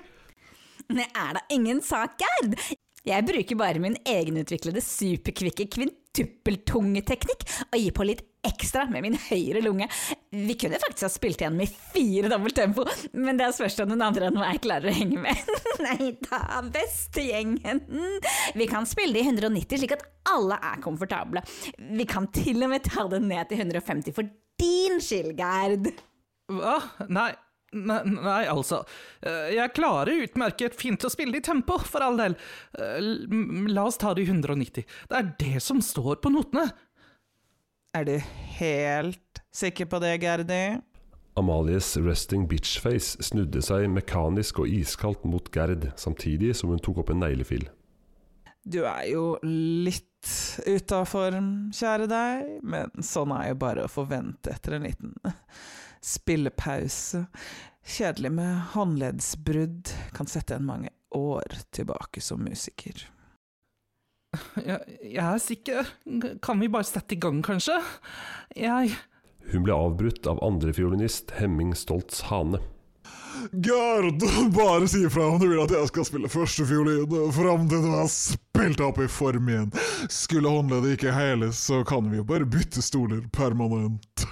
Det 0.85 1.07
er 1.09 1.39
da 1.39 1.41
ingen 1.53 1.81
sak, 1.81 2.19
Gerd! 2.21 2.59
Jeg 3.05 3.25
bruker 3.25 3.57
bare 3.57 3.81
min 3.81 3.97
egenutviklede 4.09 4.81
superkvikke 4.81 5.67
kvintuppeltungeteknikk 5.73 7.43
og 7.67 7.77
gir 7.77 7.93
på 7.93 8.07
litt 8.09 8.23
ekstra 8.47 8.85
med 8.91 9.03
min 9.05 9.17
høyre 9.27 9.61
lunge. 9.65 9.87
Vi 10.35 10.55
kunne 10.59 10.79
faktisk 10.81 11.05
ha 11.07 11.11
spilt 11.13 11.41
igjen 11.43 11.57
med 11.59 11.71
fire 11.93 12.29
dobbelt 12.31 12.55
tempo, 12.57 12.85
men 13.13 13.39
det 13.39 13.51
spørs 13.57 13.77
om 13.83 13.91
noen 13.93 14.05
andre 14.07 14.29
enn 14.29 14.39
meg 14.39 14.61
klarer 14.63 14.91
å 14.91 14.95
henge 14.95 15.21
med. 15.23 15.53
Nei 15.85 16.11
da, 16.25 16.41
beste 16.73 17.23
gjengen. 17.27 17.81
Vi 18.55 18.67
kan 18.71 18.87
spille 18.89 19.15
det 19.17 19.23
i 19.25 19.29
190 19.29 19.81
slik 19.83 19.95
at 19.97 20.05
alle 20.31 20.57
er 20.71 20.81
komfortable. 20.83 21.43
Vi 21.77 22.05
kan 22.09 22.27
til 22.35 22.63
og 22.65 22.71
med 22.73 22.85
ta 22.87 23.07
det 23.11 23.21
ned 23.25 23.49
til 23.51 23.61
150 23.65 24.15
for 24.15 24.29
din 24.61 25.01
skyld, 25.03 25.33
Gerd. 25.39 25.89
Hva? 26.51 26.77
Nei, 27.11 27.31
nei, 27.75 27.97
nei 28.07 28.41
altså. 28.47 28.83
Eh, 29.25 29.49
Jeg 29.57 29.73
klarer 29.75 30.23
utmerket 30.27 30.77
fint 30.79 31.03
å 31.03 31.11
spille 31.11 31.41
i 31.41 31.43
tempo, 31.43 31.75
for 31.83 32.05
all 32.05 32.15
del. 32.19 32.37
Eh, 32.79 33.09
La 33.75 33.83
oss 33.89 33.99
ta 33.99 34.13
det 34.15 34.23
i 34.23 34.29
190. 34.29 34.85
Det 35.11 35.17
er 35.19 35.31
det 35.41 35.61
som 35.65 35.81
står 35.83 36.21
på 36.23 36.31
notene. 36.31 36.69
Er 37.95 38.03
du 38.03 38.17
helt 38.57 39.39
sikker 39.55 39.87
på 39.87 40.01
det, 40.03 40.17
Gerdi? 40.19 40.81
Amalies 41.39 41.93
resting 42.03 42.43
bitchface 42.51 43.23
snudde 43.23 43.61
seg 43.63 43.85
mekanisk 43.87 44.59
og 44.59 44.67
iskaldt 44.67 45.23
mot 45.23 45.47
Gerd, 45.55 45.93
samtidig 45.99 46.51
som 46.59 46.73
hun 46.73 46.83
tok 46.83 46.99
opp 47.05 47.13
en 47.13 47.23
neglefil. 47.23 47.63
Du 48.67 48.81
er 48.83 49.05
jo 49.13 49.37
litt 49.45 50.27
ute 50.65 50.97
av 50.97 51.07
form, 51.07 51.49
kjære 51.71 52.09
deg, 52.11 52.51
men 52.67 52.91
sånn 52.99 53.31
er 53.31 53.53
jo 53.53 53.61
bare 53.63 53.87
å 53.87 53.91
forvente 53.91 54.51
etter 54.51 54.75
en 54.75 54.89
liten 54.89 55.15
spillepause. 56.03 57.23
Kjedelig 57.95 58.35
med 58.41 58.71
håndleddsbrudd 58.75 59.95
kan 60.17 60.27
sette 60.27 60.59
en 60.59 60.67
mange 60.67 60.91
år 61.15 61.61
tilbake 61.71 62.19
som 62.19 62.43
musiker. 62.43 63.05
Jeg, 64.69 64.95
jeg 65.01 65.25
er 65.25 65.41
sikker. 65.41 65.91
Kan 66.45 66.61
vi 66.61 66.71
bare 66.71 66.87
sette 66.87 67.17
i 67.17 67.19
gang, 67.21 67.41
kanskje? 67.45 67.77
Jeg 68.55 68.95
Hun 69.51 69.65
ble 69.65 69.75
avbrutt 69.75 70.25
av 70.29 70.41
andrefiolinist 70.45 71.35
Hemming 71.39 71.75
Stoltz 71.77 72.25
Hane. 72.29 72.61
Gerd, 73.51 74.23
bare 74.55 74.87
si 74.87 75.03
ifra 75.05 75.27
om 75.27 75.39
du 75.39 75.47
vil 75.49 75.59
at 75.61 75.73
jeg 75.73 75.89
skal 75.91 76.07
spille 76.07 76.31
førstefiolin 76.31 77.33
fram 77.35 77.67
til 77.69 77.83
du 77.83 77.91
har 77.91 78.07
spilt 78.11 78.79
deg 78.79 78.85
opp 78.87 79.01
i 79.03 79.09
form 79.11 79.51
igjen. 79.51 79.73
Skulle 80.09 80.51
håndleddet 80.51 80.95
ikke 80.97 81.13
heles, 81.15 81.59
så 81.67 81.83
kan 81.87 82.07
vi 82.09 82.21
jo 82.21 82.27
bare 82.27 82.47
bytte 82.47 82.83
stoler 82.85 83.25
permanent. 83.35 84.25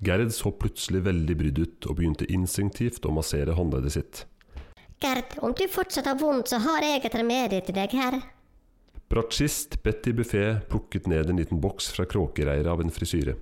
Gerd 0.00 0.32
så 0.32 0.52
plutselig 0.56 1.02
veldig 1.04 1.36
brydd 1.36 1.58
ut 1.60 1.88
og 1.90 1.98
begynte 1.98 2.28
instinktivt 2.32 3.04
å 3.04 3.12
massere 3.12 3.56
håndleddet 3.56 3.96
sitt. 3.96 4.22
Gerd, 5.00 5.36
om 5.44 5.52
du 5.56 5.66
fortsatt 5.68 6.08
har 6.08 6.20
vondt, 6.20 6.52
så 6.52 6.60
har 6.60 6.84
jeg 6.84 7.04
et 7.04 7.16
remedie 7.16 7.64
til 7.64 7.76
deg 7.76 7.96
her. 7.96 8.20
Bratsjist 9.10 9.82
Betty 9.82 10.12
Buffet 10.12 10.68
plukket 10.70 11.08
ned 11.10 11.30
en 11.30 11.40
liten 11.40 11.58
boks 11.60 11.88
fra 11.96 12.04
kråkereiret 12.06 12.68
av 12.70 12.78
en 12.78 12.92
frisyre. 12.94 13.34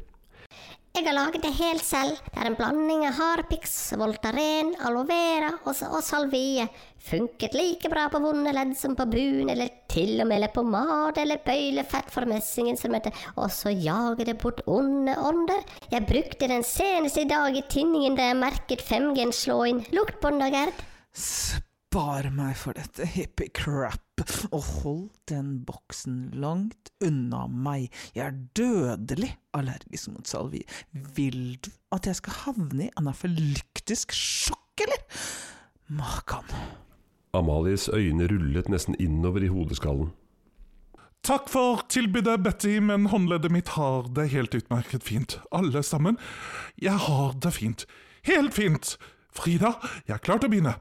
Jeg 0.97 1.05
har 1.05 1.13
laget 1.13 1.45
det 1.45 1.51
helt 1.59 1.85
selv. 1.85 2.17
Det 2.25 2.41
er 2.41 2.49
en 2.49 2.57
blanding 2.57 3.05
av 3.05 3.19
harpiks, 3.19 3.75
Voltaren, 4.01 4.73
aloe 4.89 5.05
vera 5.11 5.53
og, 5.59 5.83
og 5.91 6.01
salvie. 6.03 6.65
Funket 7.11 7.53
like 7.53 7.93
bra 7.93 8.07
på 8.09 8.23
vonde 8.25 8.57
ledd 8.57 8.73
som 8.81 8.97
på 8.97 9.05
bun, 9.13 9.53
eller 9.53 9.85
til 9.93 10.17
og 10.25 10.31
med 10.33 10.41
leppepomade 10.47 11.21
eller 11.21 11.45
bøylefett 11.45 12.09
for 12.17 12.25
heter. 12.25 13.13
og 13.37 13.53
så 13.53 13.69
jager 13.69 14.25
det 14.25 14.39
bort 14.41 14.65
onde 14.67 15.21
ånder. 15.21 15.63
Jeg 15.93 16.09
brukte 16.09 16.49
den 16.49 16.65
seneste 16.65 17.29
i 17.29 17.29
dag 17.29 17.53
i 17.53 17.67
tinningen 17.69 18.17
da 18.17 18.33
jeg 18.33 18.41
merket 18.41 18.81
5G-en 18.81 19.33
slå 19.33 19.65
inn. 19.69 19.85
Lukt 19.93 20.17
på 20.19 20.33
den 20.33 20.41
da, 20.41 20.49
Gerd. 20.49 21.68
Spar 21.89 22.27
meg 22.37 22.53
for 22.61 22.77
dette 22.77 23.07
hippie 23.09 23.49
crap, 23.57 24.21
og 24.53 24.61
hold 24.83 25.05
den 25.31 25.63
boksen 25.65 26.35
langt 26.37 26.91
unna 27.01 27.47
meg. 27.49 27.87
Jeg 28.13 28.27
er 28.27 28.35
dødelig 28.59 29.31
allergisk 29.57 30.11
mot 30.13 30.29
salvi. 30.29 30.61
Vil 31.17 31.55
du 31.65 31.71
at 31.97 32.05
jeg 32.05 32.19
skal 32.19 32.35
havne 32.43 32.83
i 32.85 32.93
anafylyktisk 33.01 34.13
sjokk, 34.13 34.83
eller? 34.85 35.23
Makan. 35.89 36.53
Amalies 37.33 37.87
øyne 37.89 38.29
rullet 38.29 38.69
nesten 38.69 38.99
innover 39.01 39.47
i 39.47 39.49
hodeskallen. 39.49 40.11
Takk 41.25 41.49
for 41.49 41.87
tilbudet, 41.89 42.43
Betty, 42.45 42.75
men 42.85 43.09
håndleddet 43.09 43.55
mitt 43.55 43.73
har 43.79 44.11
det 44.13 44.29
helt 44.35 44.59
utmerket 44.61 45.09
fint. 45.09 45.39
Alle 45.49 45.81
sammen. 45.81 46.21
Jeg 46.77 47.01
har 47.09 47.33
det 47.41 47.55
fint. 47.57 47.87
Helt 48.29 48.53
fint. 48.61 48.99
Frida, 49.33 49.79
jeg 50.05 50.19
er 50.19 50.23
klar 50.29 50.45
til 50.45 50.53
å 50.53 50.53
begynne. 50.53 50.77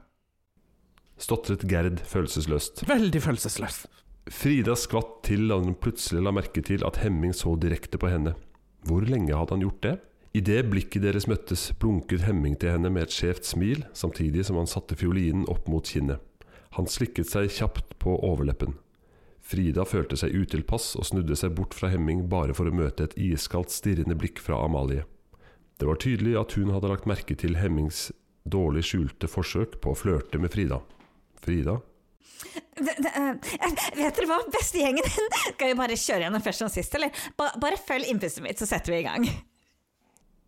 Stotret 1.18 1.64
Gerd 1.66 2.02
følelsesløst. 2.06 2.84
Veldig 2.88 3.22
følelsesløst. 3.22 3.88
Frida 4.30 4.74
skvatt 4.76 5.22
til 5.26 5.48
da 5.50 5.56
hun 5.58 5.74
plutselig 5.80 6.22
la 6.22 6.32
merke 6.36 6.62
til 6.62 6.84
at 6.86 7.00
Hemming 7.02 7.32
så 7.34 7.54
direkte 7.58 7.98
på 7.98 8.10
henne. 8.12 8.34
Hvor 8.86 9.02
lenge 9.02 9.34
hadde 9.34 9.56
han 9.56 9.64
gjort 9.64 9.82
det? 9.82 9.94
Idet 10.36 10.68
blikket 10.70 11.02
deres 11.02 11.26
møttes, 11.26 11.70
blunket 11.80 12.22
Hemming 12.28 12.58
til 12.60 12.74
henne 12.76 12.92
med 12.92 13.08
et 13.08 13.14
skjevt 13.14 13.48
smil, 13.48 13.82
samtidig 13.96 14.44
som 14.46 14.60
han 14.60 14.68
satte 14.70 14.98
fiolinen 14.98 15.48
opp 15.50 15.66
mot 15.72 15.88
kinnet. 15.88 16.20
Han 16.76 16.86
slikket 16.86 17.30
seg 17.32 17.48
kjapt 17.50 17.96
på 17.98 18.14
overleppen. 18.28 18.76
Frida 19.48 19.86
følte 19.88 20.18
seg 20.20 20.36
utilpass 20.36 20.92
og 21.00 21.08
snudde 21.08 21.34
seg 21.40 21.54
bort 21.56 21.74
fra 21.74 21.88
Hemming 21.90 22.26
bare 22.28 22.54
for 22.54 22.68
å 22.68 22.74
møte 22.74 23.08
et 23.08 23.16
iskaldt, 23.16 23.72
stirrende 23.72 24.14
blikk 24.18 24.42
fra 24.44 24.60
Amalie. 24.60 25.06
Det 25.80 25.88
var 25.88 25.98
tydelig 26.02 26.36
at 26.36 26.54
hun 26.58 26.70
hadde 26.74 26.90
lagt 26.92 27.08
merke 27.08 27.34
til 27.38 27.56
Hemmings 27.56 28.10
dårlig 28.44 28.84
skjulte 28.90 29.30
forsøk 29.30 29.78
på 29.82 29.92
å 29.92 29.98
flørte 29.98 30.40
med 30.42 30.52
Frida. 30.52 30.82
Frida? 31.44 31.78
Eh, 32.78 33.34
Vet 33.98 34.16
dere 34.16 34.28
hva, 34.30 34.40
beste 34.54 34.80
gjengen, 34.82 35.04
din! 35.04 35.36
skal 35.54 35.72
vi 35.72 35.78
bare 35.78 35.98
kjøre 35.98 36.26
gjennom 36.26 36.44
først 36.44 36.64
som 36.64 36.72
sist, 36.72 36.94
eller? 36.98 37.14
Bare 37.38 37.78
følg 37.80 38.10
impulset 38.12 38.44
mitt, 38.44 38.60
så 38.60 38.68
setter 38.68 38.94
vi 38.94 39.02
i 39.02 39.06
gang. 39.06 39.28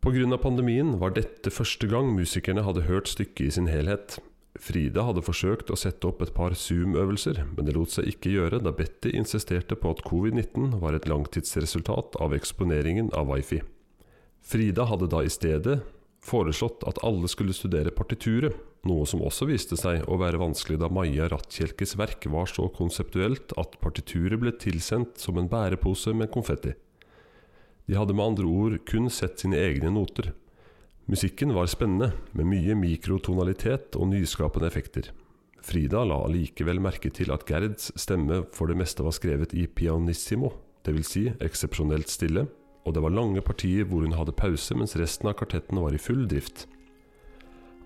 Pga. 0.00 0.38
pandemien 0.40 0.94
var 1.00 1.12
dette 1.12 1.52
første 1.52 1.86
gang 1.90 2.14
musikerne 2.16 2.64
hadde 2.64 2.86
hørt 2.86 3.10
stykket 3.10 3.46
i 3.46 3.54
sin 3.58 3.68
helhet. 3.68 4.16
Frida 4.60 5.04
hadde 5.06 5.22
forsøkt 5.22 5.70
å 5.70 5.76
sette 5.78 6.08
opp 6.08 6.22
et 6.24 6.32
par 6.34 6.56
Zoom-øvelser, 6.58 7.42
men 7.52 7.68
det 7.68 7.76
lot 7.76 7.92
seg 7.92 8.08
ikke 8.10 8.32
gjøre 8.32 8.62
da 8.64 8.72
Betty 8.74 9.12
insisterte 9.14 9.76
på 9.78 9.92
at 9.92 10.02
covid-19 10.08 10.80
var 10.82 10.96
et 10.96 11.06
langtidsresultat 11.08 12.18
av 12.20 12.34
eksponeringen 12.34 13.12
av 13.16 13.30
wifi. 13.30 13.60
Frida 14.40 14.88
hadde 14.90 15.10
da 15.12 15.22
i 15.22 15.30
stedet 15.30 15.78
foreslått 16.24 16.84
at 16.88 17.00
alle 17.06 17.28
skulle 17.30 17.54
studere 17.56 17.92
partituret, 17.94 18.56
noe 18.88 19.04
som 19.08 19.20
også 19.24 19.48
viste 19.48 19.76
seg 19.76 20.06
å 20.08 20.16
være 20.20 20.40
vanskelig 20.40 20.78
da 20.80 20.88
Maja 20.92 21.26
Rattkjelkes 21.28 21.96
verk 22.00 22.24
var 22.32 22.48
så 22.48 22.68
konseptuelt 22.72 23.52
at 23.60 23.76
partituret 23.82 24.40
ble 24.40 24.54
tilsendt 24.56 25.20
som 25.20 25.40
en 25.40 25.50
bærepose 25.50 26.14
med 26.16 26.30
konfetti. 26.32 26.72
De 27.88 27.96
hadde 27.98 28.14
med 28.16 28.32
andre 28.32 28.46
ord 28.48 28.78
kun 28.88 29.10
sett 29.12 29.42
sine 29.42 29.58
egne 29.58 29.90
noter. 29.92 30.30
Musikken 31.10 31.52
var 31.56 31.66
spennende, 31.66 32.12
med 32.32 32.46
mye 32.46 32.76
mikrotonalitet 32.78 33.96
og 33.98 34.12
nyskapende 34.12 34.68
effekter. 34.70 35.10
Frida 35.60 36.04
la 36.06 36.22
likevel 36.30 36.80
merke 36.80 37.10
til 37.12 37.32
at 37.34 37.44
Gerds 37.48 37.90
stemme 37.98 38.44
for 38.54 38.70
det 38.70 38.78
meste 38.80 39.04
var 39.04 39.16
skrevet 39.16 39.52
i 39.58 39.66
pianissimo, 39.66 40.54
dvs. 40.86 41.10
Si 41.10 41.24
eksepsjonelt 41.42 42.08
stille, 42.08 42.46
og 42.84 42.94
det 42.96 43.02
var 43.04 43.14
lange 43.14 43.42
partier 43.44 43.86
hvor 43.88 44.04
hun 44.06 44.16
hadde 44.16 44.36
pause 44.36 44.76
mens 44.76 44.96
resten 44.98 45.30
av 45.30 45.36
kartetten 45.40 45.80
var 45.82 45.94
i 45.94 46.00
full 46.00 46.26
drift. 46.30 46.66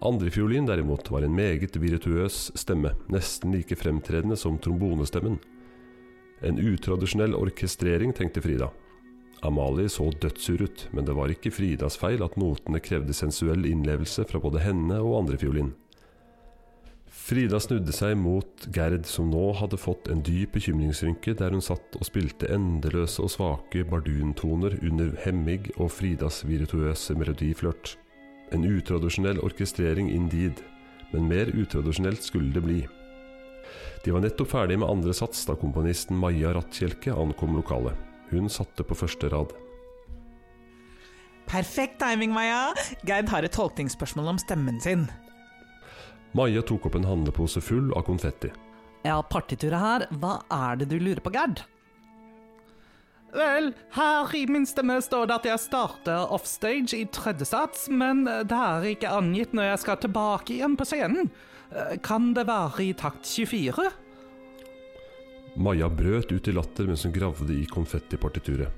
Andrefiolin 0.04 0.66
derimot 0.68 1.10
var 1.10 1.24
en 1.24 1.34
meget 1.34 1.76
virtuøs 1.80 2.50
stemme, 2.58 2.92
nesten 3.08 3.54
like 3.54 3.76
fremtredende 3.80 4.36
som 4.36 4.58
trombonestemmen. 4.58 5.38
En 6.44 6.58
utradisjonell 6.60 7.34
orkestrering, 7.38 8.12
tenkte 8.12 8.42
Frida. 8.44 8.68
Amalie 9.44 9.88
så 9.88 10.10
dødssur 10.20 10.64
ut, 10.64 10.88
men 10.92 11.04
det 11.04 11.14
var 11.16 11.32
ikke 11.32 11.52
Fridas 11.52 11.96
feil 12.00 12.22
at 12.24 12.36
notene 12.40 12.80
krevde 12.84 13.16
sensuell 13.16 13.66
innlevelse 13.68 14.24
fra 14.28 14.40
både 14.40 14.62
henne 14.64 15.00
og 15.00 15.18
andrefiolin. 15.22 15.72
Frida 17.14 17.60
snudde 17.62 17.92
seg 17.94 18.16
mot 18.18 18.66
Gerd, 18.74 19.06
som 19.06 19.30
nå 19.30 19.52
hadde 19.56 19.78
fått 19.80 20.10
en 20.12 20.20
dyp 20.26 20.56
bekymringsrynke 20.58 21.36
der 21.38 21.54
hun 21.54 21.62
satt 21.62 21.94
og 21.96 22.04
spilte 22.08 22.50
endeløse 22.52 23.22
og 23.22 23.30
svake 23.32 23.84
barduntoner 23.88 24.74
under 24.82 25.14
Hemmig 25.22 25.70
og 25.78 25.92
Fridas 25.94 26.42
virtuøse 26.44 27.14
melodiflørt. 27.16 27.94
En 28.52 28.66
utradisjonell 28.66 29.40
orkestrering 29.46 30.10
indeed, 30.12 30.60
men 31.14 31.30
mer 31.30 31.54
utradisjonelt 31.54 32.26
skulle 32.26 32.52
det 32.52 32.66
bli. 32.66 32.82
De 34.04 34.12
var 34.12 34.26
nettopp 34.26 34.50
ferdig 34.50 34.82
med 34.82 34.90
andre 34.90 35.14
sats 35.16 35.46
da 35.48 35.56
komponisten 35.56 36.18
Maja 36.20 36.52
Rattkjelke 36.52 37.14
ankom 37.14 37.56
lokalet. 37.56 37.96
Hun 38.34 38.50
satte 38.52 38.84
på 38.84 38.98
første 38.98 39.30
rad. 39.32 39.54
Perfekt 41.48 42.02
timing, 42.02 42.34
Maja! 42.34 42.74
Gerd 43.06 43.30
har 43.32 43.46
et 43.46 43.54
tolkningsspørsmål 43.54 44.34
om 44.34 44.40
stemmen 44.42 44.82
sin. 44.82 45.06
Maja 46.34 46.62
tok 46.66 46.86
opp 46.88 46.94
en 46.98 47.04
handlepose 47.06 47.60
full 47.62 47.92
av 47.94 48.02
konfetti. 48.08 48.50
Ja, 49.04 49.20
partituret 49.22 49.80
her, 49.80 50.06
hva 50.18 50.40
er 50.50 50.76
det 50.80 50.88
du 50.90 50.98
lurer 50.98 51.20
på, 51.22 51.30
Gerd? 51.34 51.60
Vel, 53.34 53.72
her 53.96 54.30
i 54.38 54.44
min 54.46 54.66
stemme 54.66 55.00
står 55.02 55.26
det 55.26 55.34
at 55.40 55.46
jeg 55.48 55.58
starter 55.64 56.30
offstage 56.34 56.94
i 56.94 57.04
tredje 57.10 57.44
sats, 57.50 57.88
men 57.90 58.24
det 58.26 58.54
er 58.54 58.82
ikke 58.92 59.10
angitt 59.10 59.52
når 59.54 59.64
jeg 59.72 59.78
skal 59.82 59.96
tilbake 60.04 60.54
igjen 60.56 60.76
på 60.78 60.84
scenen. 60.86 61.30
Eh, 61.74 61.96
Kan 62.02 62.32
det 62.36 62.46
være 62.46 62.82
i 62.86 62.92
takt 62.98 63.26
24? 63.26 63.90
Maja 65.56 65.88
brøt 65.90 66.32
ut 66.34 66.48
i 66.50 66.54
latter 66.54 66.86
mens 66.90 67.04
hun 67.06 67.12
gravde 67.14 67.52
i 67.54 67.66
konfettipartituret. 67.70 68.70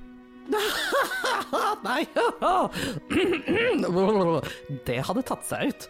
Nei 1.87 2.03
Det 4.89 4.99
hadde 5.07 5.23
tatt 5.27 5.45
seg 5.47 5.69
ut. 5.71 5.87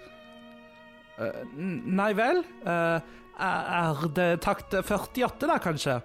Eh, 1.17 1.43
nei 1.57 2.11
vel? 2.17 2.43
Uh, 2.67 3.01
er 3.41 4.07
det 4.17 4.31
takt 4.45 4.75
48, 4.75 5.47
da, 5.49 5.59
kanskje? 5.63 6.01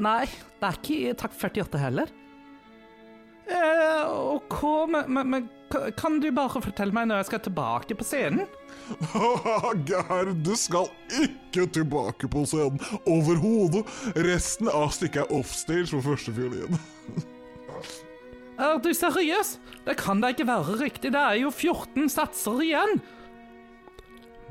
Nei, 0.00 0.24
det 0.60 0.68
er 0.68 0.78
ikke 0.78 0.98
i 0.98 1.14
takt 1.18 1.36
48 1.40 1.80
heller. 1.80 2.12
Eh, 3.50 4.10
OK, 4.36 4.60
men, 4.88 5.08
men, 5.12 5.30
men 5.30 5.48
kan 5.98 6.20
du 6.22 6.28
bare 6.34 6.62
fortelle 6.62 6.94
meg 6.94 7.08
når 7.10 7.22
jeg 7.22 7.28
skal 7.30 7.42
tilbake 7.48 7.96
på 7.98 8.06
scenen? 8.06 8.46
Gerd, 9.88 10.32
du 10.44 10.52
skal 10.58 10.86
ikke 11.22 11.66
tilbake 11.74 12.30
på 12.30 12.44
scenen 12.46 12.78
overhodet. 13.10 13.84
Resten 14.28 14.70
av 14.70 14.92
stykket 14.94 15.24
er 15.24 15.36
offstage 15.40 15.90
på 15.94 16.02
første 16.04 16.34
fiolin. 16.36 16.78
Er 18.60 18.76
du 18.84 18.90
seriøs? 18.94 19.56
Det 19.86 19.96
kan 19.98 20.20
da 20.22 20.30
ikke 20.34 20.46
være 20.50 20.76
riktig, 20.82 21.14
det 21.14 21.20
er 21.20 21.40
jo 21.40 21.50
14 21.50 22.10
satser 22.12 22.60
igjen. 22.66 23.00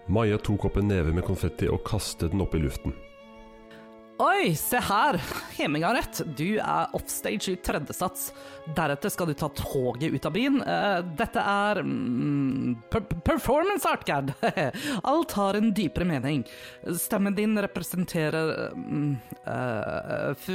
Maja 0.10 0.40
tok 0.42 0.66
opp 0.66 0.78
en 0.82 0.90
neve 0.90 1.14
med 1.14 1.26
konfetti 1.28 1.70
og 1.70 1.84
kastet 1.86 2.34
den 2.34 2.42
opp 2.42 2.56
i 2.58 2.64
luften. 2.64 2.96
Oi, 4.20 4.56
se 4.60 4.82
her! 4.84 5.16
Heming 5.56 5.86
har 5.86 5.96
rett. 5.96 6.18
Du 6.36 6.58
er 6.58 6.96
offstage 6.98 7.54
i 7.54 7.60
tredje 7.64 7.94
sats. 7.96 8.26
Deretter 8.76 9.14
skal 9.14 9.30
du 9.30 9.36
ta 9.38 9.48
toget 9.56 10.12
ut 10.12 10.28
av 10.28 10.34
byen. 10.36 10.58
Eh, 10.60 10.98
dette 11.22 11.40
er 11.40 11.80
mm, 11.86 12.74
per 12.92 13.06
performance 13.24 13.88
art, 13.88 14.04
Gerd. 14.10 14.34
Alt 15.14 15.38
har 15.40 15.56
en 15.56 15.72
dypere 15.72 16.10
mening. 16.10 16.44
Stemmen 17.00 17.38
din 17.38 17.56
representerer 17.64 18.74
mm, 18.76 19.10
uh, 19.48 20.52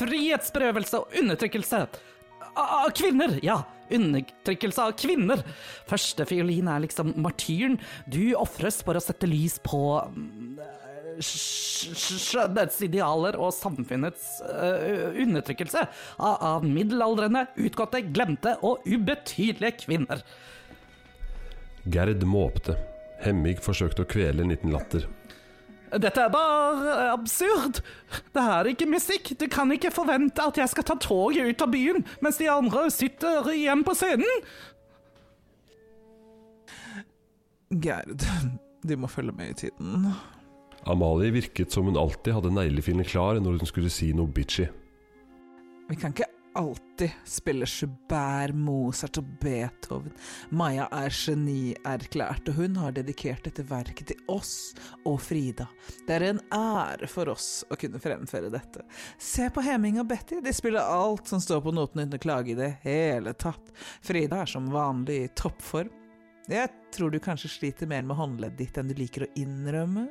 frihetsberøvelse 0.00 1.02
og 1.02 1.20
undertrykkelse. 1.20 1.84
Av 2.56 2.90
kvinner, 2.96 3.38
ja. 3.44 3.60
Undertrykkelse 3.92 4.82
av 4.82 4.94
kvinner. 4.98 5.42
Første 5.86 6.24
fiolin 6.26 6.66
er 6.72 6.82
liksom 6.86 7.12
martyren. 7.22 7.76
Du 8.10 8.34
ofres 8.38 8.80
for 8.82 8.98
å 8.98 9.02
sette 9.04 9.28
lys 9.30 9.58
på 9.62 9.80
mm, 10.10 10.56
sk- 11.20 11.92
sk- 11.92 12.18
skjønnhetsidealer 12.24 13.38
og 13.38 13.52
samfunnets 13.54 14.40
uh, 14.42 15.12
undertrykkelse 15.22 15.84
av, 16.18 16.34
av 16.56 16.66
middelaldrende, 16.66 17.46
utgåtte, 17.68 18.02
glemte 18.10 18.56
og 18.66 18.82
ubetydelige 18.88 19.84
kvinner. 19.84 20.24
Gerd 21.86 22.24
måpte. 22.26 22.74
Hemmig 23.22 23.60
forsøkte 23.64 24.02
å 24.02 24.10
kvele 24.10 24.42
en 24.42 24.50
liten 24.52 24.74
latter. 24.74 25.06
Dette 26.02 26.26
er 26.26 26.32
bare 26.32 26.94
absurd. 27.12 27.80
Det 28.34 28.42
er 28.42 28.70
ikke 28.70 28.88
musikk. 28.90 29.32
Du 29.40 29.46
kan 29.52 29.70
ikke 29.72 29.92
forvente 29.94 30.44
at 30.44 30.60
jeg 30.60 30.72
skal 30.72 30.86
ta 30.86 30.96
toget 31.00 31.50
ut 31.50 31.64
av 31.64 31.72
byen 31.72 32.06
mens 32.24 32.40
de 32.40 32.48
andre 32.52 32.86
sitter 32.94 33.50
igjen 33.54 33.84
på 33.86 33.94
scenen. 33.96 34.46
Gerd, 37.82 38.22
du 38.86 38.96
må 39.00 39.10
følge 39.10 39.34
med 39.34 39.54
i 39.54 39.60
tiden. 39.66 40.10
Amalie 40.86 41.32
virket 41.34 41.74
som 41.74 41.88
hun 41.88 41.98
alltid 41.98 42.36
hadde 42.36 42.54
neglefilene 42.54 43.06
klar 43.06 43.40
når 43.42 43.58
hun 43.58 43.70
skulle 43.70 43.90
si 43.90 44.12
noe 44.14 44.30
bitchy. 44.30 44.68
Vi 45.90 45.98
kan 45.98 46.14
ikke 46.14 46.30
alltid 46.56 47.10
spiller 47.24 47.66
Schubert, 47.66 48.54
Mozart 48.54 49.18
og 49.20 49.28
Beethoven. 49.40 50.12
Maja 50.50 50.86
er 50.92 51.12
genierklært, 51.12 52.48
og 52.48 52.60
hun 52.60 52.78
har 52.80 52.94
dedikert 52.96 53.44
dette 53.44 53.64
verket 53.68 54.10
til 54.10 54.22
oss 54.32 54.72
og 55.04 55.20
Frida. 55.22 55.68
Det 56.06 56.16
er 56.16 56.26
en 56.30 56.42
ære 56.54 57.08
for 57.12 57.30
oss 57.32 57.60
å 57.70 57.78
kunne 57.80 58.00
fremføre 58.02 58.50
dette. 58.52 58.86
Se 59.18 59.50
på 59.52 59.64
Hemming 59.66 60.00
og 60.00 60.08
Betty, 60.10 60.40
de 60.44 60.54
spiller 60.56 60.84
alt 60.84 61.28
som 61.28 61.42
står 61.42 61.62
på 61.66 61.76
notene 61.76 62.06
uten 62.06 62.18
å 62.18 62.24
klage 62.24 62.54
i 62.54 62.58
det 62.58 62.72
hele 62.86 63.36
tatt. 63.36 63.72
Frida 64.04 64.42
er 64.42 64.52
som 64.56 64.72
vanlig 64.72 65.22
i 65.22 65.32
toppform. 65.36 65.92
Jeg 66.46 66.70
tror 66.94 67.10
du 67.10 67.18
kanskje 67.18 67.50
sliter 67.50 67.88
mer 67.90 68.04
med 68.06 68.16
håndleddet 68.16 68.60
ditt 68.60 68.76
enn 68.78 68.88
du 68.88 68.94
liker 68.94 69.26
å 69.26 69.32
innrømme. 69.36 70.08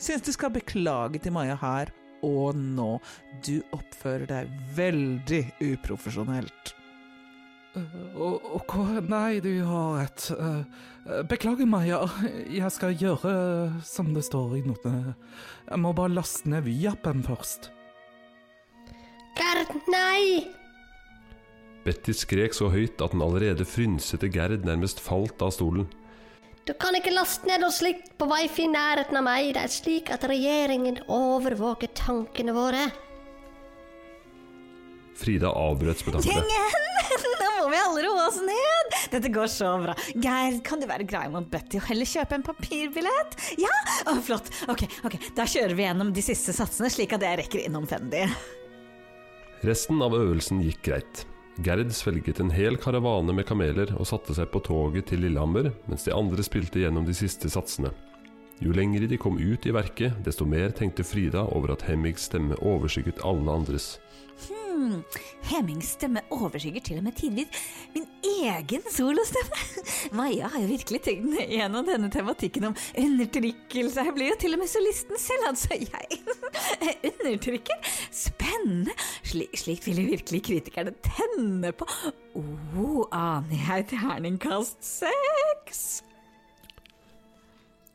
Syns 0.00 0.26
du 0.26 0.32
skal 0.34 0.52
beklage 0.52 1.22
til 1.24 1.32
Maja 1.32 1.56
her 1.60 1.90
og 2.26 2.58
nå. 2.58 2.92
Du 3.46 3.56
oppfører 3.76 4.28
deg 4.30 4.52
veldig 4.76 5.42
uprofesjonelt. 5.72 6.74
Eh, 7.78 8.20
OK, 8.56 8.74
nei, 9.06 9.40
du 9.40 9.52
har 9.62 10.00
rett. 10.00 10.30
Eh, 10.34 10.62
eh, 11.06 11.22
Beklager, 11.30 11.68
Maja. 11.70 12.02
Jeg 12.50 12.70
skal 12.74 12.96
gjøre 12.98 13.34
som 13.86 14.10
det 14.14 14.24
står 14.26 14.56
i 14.58 14.64
notene. 14.66 15.14
Jeg 15.68 15.82
må 15.82 15.94
bare 15.94 16.16
laste 16.16 16.50
ned 16.50 16.66
Vy-appen 16.66 17.22
først. 17.26 17.70
Gerd, 19.38 19.70
nei! 19.92 20.50
Betty 21.84 22.12
skrek 22.12 22.52
så 22.52 22.68
høyt 22.68 23.00
at 23.00 23.14
den 23.14 23.22
allerede 23.24 23.64
frynsete 23.64 24.28
Gerd 24.34 24.66
nærmest 24.66 25.00
falt 25.00 25.40
av 25.40 25.54
stolen. 25.54 25.86
Du 26.68 26.74
kan 26.78 26.94
ikke 26.96 27.12
laste 27.14 27.48
ned 27.48 27.62
noe 27.64 27.72
slikt 27.74 28.12
på 28.20 28.28
wifi 28.30 28.66
i 28.66 28.72
nærheten 28.72 29.16
av 29.16 29.24
meg. 29.26 29.52
Det 29.56 29.62
er 29.64 29.72
slik 29.72 30.10
at 30.12 30.26
regjeringen 30.28 31.00
overvåker 31.10 31.92
tankene 31.96 32.54
våre. 32.56 32.84
Frida 35.20 35.50
avbrøt 35.52 36.00
spetakkelet. 36.00 36.36
Gjengen! 36.36 36.86
Nå 37.40 37.48
må 37.56 37.66
vi 37.72 37.80
alle 37.80 38.04
roe 38.06 38.26
oss 38.28 38.38
ned! 38.44 38.94
Dette 39.12 39.32
går 39.32 39.50
så 39.52 39.72
bra. 39.82 39.96
Geir, 40.14 40.60
kan 40.64 40.80
du 40.80 40.86
være 40.88 41.04
grei 41.08 41.26
mot 41.32 41.48
Betty 41.50 41.80
og 41.80 41.88
heller 41.90 42.08
kjøpe 42.08 42.38
en 42.38 42.46
papirbillett? 42.46 43.36
Ja? 43.60 43.72
Å, 44.08 44.16
flott. 44.24 44.52
Ok, 44.72 44.86
ok, 45.08 45.18
da 45.36 45.48
kjører 45.48 45.76
vi 45.76 45.84
gjennom 45.84 46.14
de 46.16 46.24
siste 46.24 46.54
satsene, 46.56 46.92
slik 46.92 47.16
at 47.16 47.26
jeg 47.26 47.42
rekker 47.42 47.64
innom 47.66 47.88
Fendi. 47.90 48.22
Resten 49.66 50.00
av 50.04 50.16
øvelsen 50.16 50.62
gikk 50.64 50.86
greit. 50.88 51.26
Gerd 51.60 51.90
svelget 51.92 52.38
en 52.40 52.50
hel 52.54 52.78
karavane 52.80 53.34
med 53.36 53.44
kameler 53.44 53.90
og 53.98 54.06
satte 54.08 54.32
seg 54.32 54.48
på 54.48 54.62
toget 54.64 55.10
til 55.10 55.20
Lillehammer, 55.20 55.66
mens 55.90 56.06
de 56.06 56.14
andre 56.16 56.40
spilte 56.46 56.80
gjennom 56.80 57.04
de 57.04 57.12
siste 57.16 57.50
satsene. 57.52 57.90
Jo 58.64 58.72
lengre 58.72 59.08
de 59.08 59.18
kom 59.20 59.36
ut 59.36 59.66
i 59.68 59.74
verket, 59.76 60.16
desto 60.24 60.46
mer 60.48 60.72
tenkte 60.76 61.04
Frida 61.04 61.42
over 61.52 61.74
at 61.74 61.84
Hemmigs 61.84 62.30
stemme 62.30 62.56
overskygget 62.64 63.20
alle 63.28 63.52
andres. 63.52 63.98
Hmm, 64.80 65.02
Hemmings 65.44 65.90
stemme 65.92 66.22
overskygger 66.32 66.80
til 66.80 67.00
og 67.00 67.04
med 67.04 67.12
tidvis 67.18 67.64
min 67.92 68.06
egen 68.24 68.84
solostemme. 68.88 69.58
Maja 70.16 70.48
har 70.48 70.62
jo 70.62 70.70
virkelig 70.70 71.02
tenkt 71.04 71.34
gjennom 71.50 71.84
denne 71.84 72.08
tematikken 72.12 72.70
om 72.70 72.76
undertrykkelse. 73.02 74.06
Jeg 74.06 74.14
blir 74.16 74.30
jo 74.30 74.38
til 74.40 74.56
og 74.56 74.62
med 74.62 74.70
solisten 74.72 75.20
selv, 75.20 75.50
altså 75.50 75.76
jeg. 75.76 76.20
Undertrykker? 77.10 77.90
Spennende! 78.08 78.94
Slik, 79.28 79.84
vil 79.84 80.00
jo 80.00 80.12
virkelig 80.14 80.40
kritikerne 80.48 80.94
tenne 81.04 81.74
på. 81.76 81.88
Oh, 82.40 83.04
aner 83.12 83.66
jeg 83.66 83.90
terningkast 83.92 84.80
seks? 84.80 85.82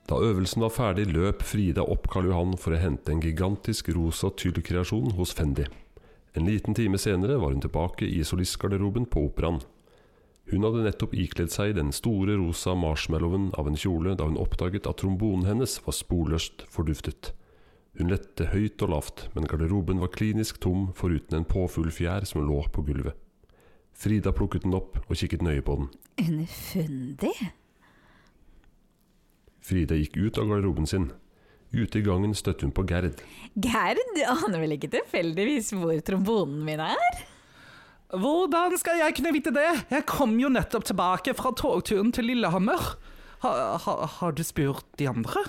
Da 0.05 0.19
øvelsen 0.21 0.61
var 0.61 0.69
ferdig, 0.75 1.07
løp 1.09 1.41
Frida 1.41 1.81
opp 1.81 2.05
Karl 2.13 2.29
Johan 2.29 2.53
for 2.61 2.77
å 2.77 2.83
hente 2.83 3.09
en 3.09 3.25
gigantisk 3.25 3.89
rosa 3.97 4.29
tyllkreasjon 4.37 5.15
hos 5.17 5.33
Fendi. 5.33 5.65
En 6.35 6.45
liten 6.45 6.75
time 6.75 6.99
senere 6.99 7.37
var 7.39 7.53
hun 7.53 7.63
tilbake 7.63 8.05
i 8.05 8.23
solistgarderoben 8.23 9.05
på 9.07 9.23
operaen. 9.29 9.61
Hun 10.51 10.65
hadde 10.67 10.83
nettopp 10.85 11.15
ikledd 11.17 11.49
seg 11.53 11.73
den 11.77 11.93
store 11.95 12.35
rosa 12.37 12.75
marshmallowen 12.77 13.47
av 13.57 13.69
en 13.69 13.79
kjole 13.79 14.13
da 14.19 14.27
hun 14.27 14.37
oppdaget 14.37 14.85
at 14.89 14.99
trombonen 15.01 15.47
hennes 15.47 15.79
var 15.87 15.95
sporløst 15.95 16.67
forduftet. 16.69 17.31
Hun 17.95 18.11
lette 18.11 18.49
høyt 18.51 18.83
og 18.83 18.91
lavt, 18.91 19.23
men 19.33 19.47
garderoben 19.47 20.03
var 20.03 20.11
klinisk 20.11 20.59
tom 20.61 20.89
foruten 20.99 21.39
en 21.39 21.47
påfugl 21.47 21.89
fjær 21.95 22.27
som 22.27 22.43
lå 22.43 22.59
på 22.75 22.83
gulvet. 22.83 23.15
Frida 23.95 24.33
plukket 24.35 24.67
den 24.67 24.75
opp 24.75 24.99
og 25.07 25.15
kikket 25.15 25.41
nøye 25.45 25.63
på 25.63 25.79
den. 25.79 25.87
Underfundig? 26.19 27.31
Frida 29.63 29.95
gikk 29.95 30.19
ut 30.19 30.37
av 30.41 30.51
garderoben 30.51 30.89
sin. 30.91 31.13
Ute 31.75 31.99
i 31.99 32.05
gangen 32.05 32.31
støtte 32.37 32.63
hun 32.63 32.71
på 32.75 32.85
Gerd. 32.87 33.19
Gerd, 33.59 33.99
aner 34.23 34.61
vel 34.61 34.77
ikke 34.77 34.93
tilfeldigvis 34.93 35.73
hvor 35.75 35.97
trombonen 36.07 36.61
min 36.63 36.83
er? 36.83 37.23
Hvordan 38.15 38.77
skal 38.79 39.01
jeg 39.01 39.17
kunne 39.17 39.33
vite 39.35 39.51
det? 39.51 39.67
Jeg 39.91 40.05
kom 40.07 40.37
jo 40.39 40.51
nettopp 40.53 40.85
tilbake 40.87 41.33
fra 41.35 41.51
togturen 41.57 42.13
til 42.15 42.29
Lillehammer. 42.29 42.93
Ha, 43.43 43.51
ha, 43.81 43.95
har 44.19 44.35
du 44.35 44.43
spurt 44.45 44.85
de 45.01 45.09
andre? 45.11 45.43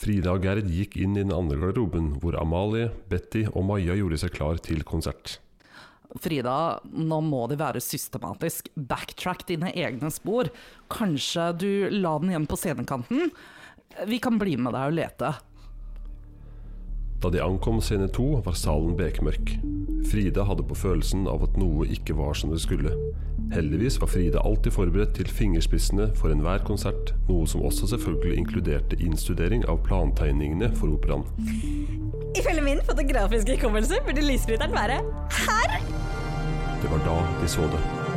Frida 0.00 0.34
og 0.34 0.44
Gerd 0.44 0.68
gikk 0.68 0.96
inn 1.00 1.16
i 1.16 1.22
den 1.22 1.32
andre 1.34 1.58
garderoben, 1.60 2.14
hvor 2.20 2.36
Amalie, 2.40 2.90
Betty 3.08 3.46
og 3.50 3.64
Maja 3.68 3.96
gjorde 3.96 4.20
seg 4.20 4.34
klar 4.36 4.60
til 4.64 4.84
konsert. 4.88 5.38
Frida, 6.20 6.80
nå 6.90 7.20
må 7.22 7.44
det 7.50 7.60
være 7.60 7.82
systematisk. 7.84 8.68
Backtrack 8.74 9.46
dine 9.48 9.70
egne 9.76 10.10
spor. 10.12 10.50
Kanskje 10.90 11.50
du 11.60 11.72
la 11.94 12.16
den 12.18 12.32
igjen 12.32 12.48
på 12.50 12.58
scenekanten? 12.58 13.30
Vi 14.06 14.18
kan 14.18 14.38
bli 14.38 14.56
med 14.56 14.74
deg 14.76 14.90
og 14.92 14.96
lete. 14.96 15.32
Da 17.20 17.28
de 17.28 17.40
ankom 17.44 17.82
scene 17.84 18.06
to, 18.08 18.38
var 18.46 18.56
salen 18.56 18.94
bekmørk. 18.96 19.50
Frida 20.08 20.46
hadde 20.48 20.64
på 20.64 20.76
følelsen 20.78 21.26
av 21.28 21.42
at 21.44 21.58
noe 21.60 21.84
ikke 21.92 22.16
var 22.16 22.38
som 22.38 22.54
det 22.54 22.62
skulle. 22.62 22.94
Heldigvis 23.52 23.98
var 24.00 24.08
Frida 24.08 24.40
alltid 24.46 24.72
forberedt 24.72 25.12
til 25.18 25.28
fingerspissene 25.28 26.08
for 26.16 26.32
enhver 26.32 26.64
konsert, 26.64 27.12
noe 27.28 27.48
som 27.50 27.66
også 27.66 27.90
selvfølgelig 27.92 28.38
inkluderte 28.40 29.00
innstudering 29.04 29.66
av 29.68 29.82
plantegningene 29.84 30.70
for 30.80 30.94
operaen. 30.96 31.26
Ifølge 32.38 32.64
min 32.64 32.84
fotografiske 32.86 33.58
hukommelse 33.58 34.00
burde 34.06 34.24
lysbryteren 34.24 34.72
være 34.72 35.02
her. 35.42 35.76
Det 36.80 36.94
var 36.94 37.04
da 37.04 37.18
de 37.42 37.52
så 37.52 37.68
det. 37.74 38.09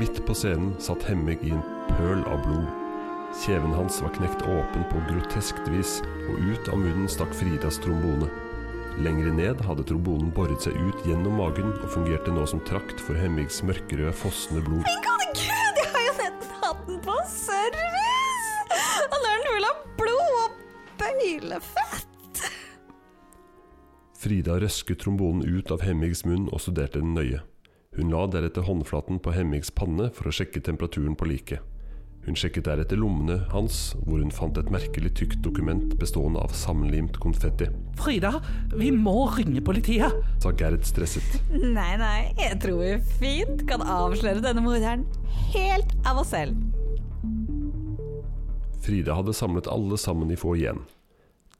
Midt 0.00 0.26
på 0.26 0.32
scenen 0.34 0.70
satt 0.80 1.02
Hemmig 1.04 1.42
i 1.44 1.50
en 1.52 1.60
pøl 1.90 2.22
av 2.24 2.38
blod. 2.46 2.68
Kjeven 3.42 3.74
hans 3.76 3.98
var 4.00 4.14
knekt 4.14 4.46
åpen 4.48 4.86
på 4.88 5.00
groteskt 5.10 5.66
vis, 5.68 5.98
og 6.24 6.38
ut 6.40 6.70
av 6.72 6.80
munnen 6.80 7.10
stakk 7.12 7.34
Fridas 7.36 7.76
trombone. 7.84 8.30
Lengre 9.04 9.34
ned 9.36 9.60
hadde 9.66 9.84
trombonen 9.90 10.30
boret 10.32 10.64
seg 10.64 10.78
ut 10.80 11.04
gjennom 11.04 11.36
magen 11.36 11.68
og 11.74 11.92
fungerte 11.92 12.32
nå 12.32 12.46
som 12.48 12.64
trakt 12.64 12.96
for 13.04 13.20
Hemmigs 13.20 13.60
mørkerøde, 13.60 14.14
fossende 14.16 14.64
blod. 14.64 14.88
Min 14.88 15.04
gode 15.04 15.28
gud, 15.36 15.82
jeg 15.82 15.92
har 15.92 16.06
jo 16.06 16.16
nesten 16.22 16.56
hatt 16.64 16.82
den 16.88 17.04
på 17.04 17.20
service! 17.34 18.80
Og 19.04 19.20
nå 19.20 19.20
er 19.20 19.36
den 19.36 19.46
full 19.50 19.68
av 19.68 19.86
blod 20.00 20.40
og 20.40 20.58
bøylefett. 21.04 22.44
Frida 24.24 24.56
røsket 24.64 25.04
trombonen 25.04 25.44
ut 25.44 25.76
av 25.76 25.84
Hemmigs 25.84 26.24
munn 26.24 26.48
og 26.48 26.64
studerte 26.64 27.04
den 27.04 27.12
nøye. 27.20 27.44
Hun 28.00 28.08
la 28.08 28.22
deretter 28.32 28.64
håndflaten 28.64 29.18
på 29.20 29.32
Hemmings 29.36 29.68
panne 29.76 30.06
for 30.16 30.30
å 30.30 30.32
sjekke 30.32 30.62
temperaturen 30.64 31.12
på 31.20 31.26
liket. 31.28 31.60
Hun 32.24 32.36
sjekket 32.36 32.64
deretter 32.64 32.96
lommene 32.96 33.42
hans, 33.52 33.90
hvor 34.06 34.22
hun 34.22 34.32
fant 34.32 34.56
et 34.56 34.70
merkelig 34.72 35.10
tykt 35.18 35.42
dokument 35.44 35.92
bestående 36.00 36.40
av 36.40 36.54
sammenlimt 36.56 37.18
konfetti, 37.20 37.68
Frida, 38.00 38.30
vi 38.72 38.88
må 38.92 39.26
ringe 39.36 39.60
politiet! 39.64 40.16
sa 40.40 40.54
Gerd 40.56 40.88
stresset. 40.88 41.36
Nei, 41.52 41.92
nei, 42.00 42.32
jeg 42.40 42.56
tror 42.64 42.80
vi 42.80 42.96
fint 43.20 43.66
kan 43.68 43.84
avsløre 43.84 44.40
denne 44.48 44.64
morderen 44.64 45.04
helt 45.52 45.92
av 46.08 46.24
oss 46.24 46.32
selv. 46.32 46.56
Frida 48.80 49.20
hadde 49.20 49.36
samlet 49.36 49.68
alle 49.68 50.00
sammen 50.00 50.32
i 50.32 50.40
foajeen. 50.40 50.86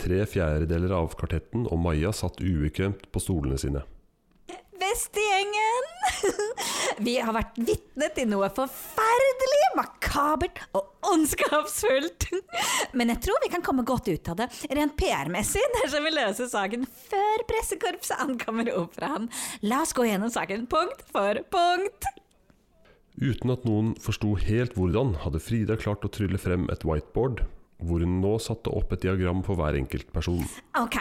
Tre 0.01 0.25
fjerdedeler 0.25 0.97
av 0.97 1.13
kvartetten 1.21 1.69
og 1.69 1.85
Maja 1.85 2.17
satt 2.17 2.41
ubekvemt 2.41 3.11
på 3.13 3.29
stolene 3.29 3.61
sine. 3.61 3.85
Vi 7.07 7.17
har 7.21 7.35
vært 7.35 7.59
vitne 7.59 8.11
til 8.17 8.29
noe 8.31 8.49
forferdelig, 8.55 9.61
makabert 9.79 10.61
og 10.77 11.11
ondskapsfullt. 11.13 12.29
Men 12.99 13.13
jeg 13.15 13.23
tror 13.27 13.43
vi 13.45 13.53
kan 13.53 13.65
komme 13.65 13.87
godt 13.89 14.11
ut 14.11 14.33
av 14.33 14.41
det, 14.43 14.49
rent 14.71 14.97
PR-messig, 15.01 15.63
dersom 15.81 16.07
vi 16.07 16.15
løser 16.15 16.51
saken 16.53 16.89
før 17.11 17.47
pressekorpset 17.51 18.25
ankommer 18.25 18.73
operaen. 18.77 19.31
La 19.65 19.85
oss 19.85 19.95
gå 19.97 20.09
gjennom 20.09 20.33
saken 20.33 20.67
punkt 20.71 21.05
for 21.13 21.43
punkt. 21.53 22.11
Uten 23.21 23.53
at 23.53 23.65
noen 23.69 23.95
forsto 24.01 24.33
helt 24.41 24.77
hvordan, 24.79 25.17
hadde 25.25 25.43
Frida 25.45 25.77
klart 25.81 26.07
å 26.07 26.13
trylle 26.13 26.41
frem 26.41 26.69
et 26.73 26.87
whiteboard, 26.89 27.43
hvor 27.87 28.03
hun 28.05 28.19
nå 28.23 28.35
satte 28.43 28.73
opp 28.73 28.93
et 28.95 29.05
diagram 29.07 29.43
for 29.47 29.59
hver 29.59 29.79
enkelt 29.79 30.11
person. 30.15 30.43
Ok, 30.79 30.99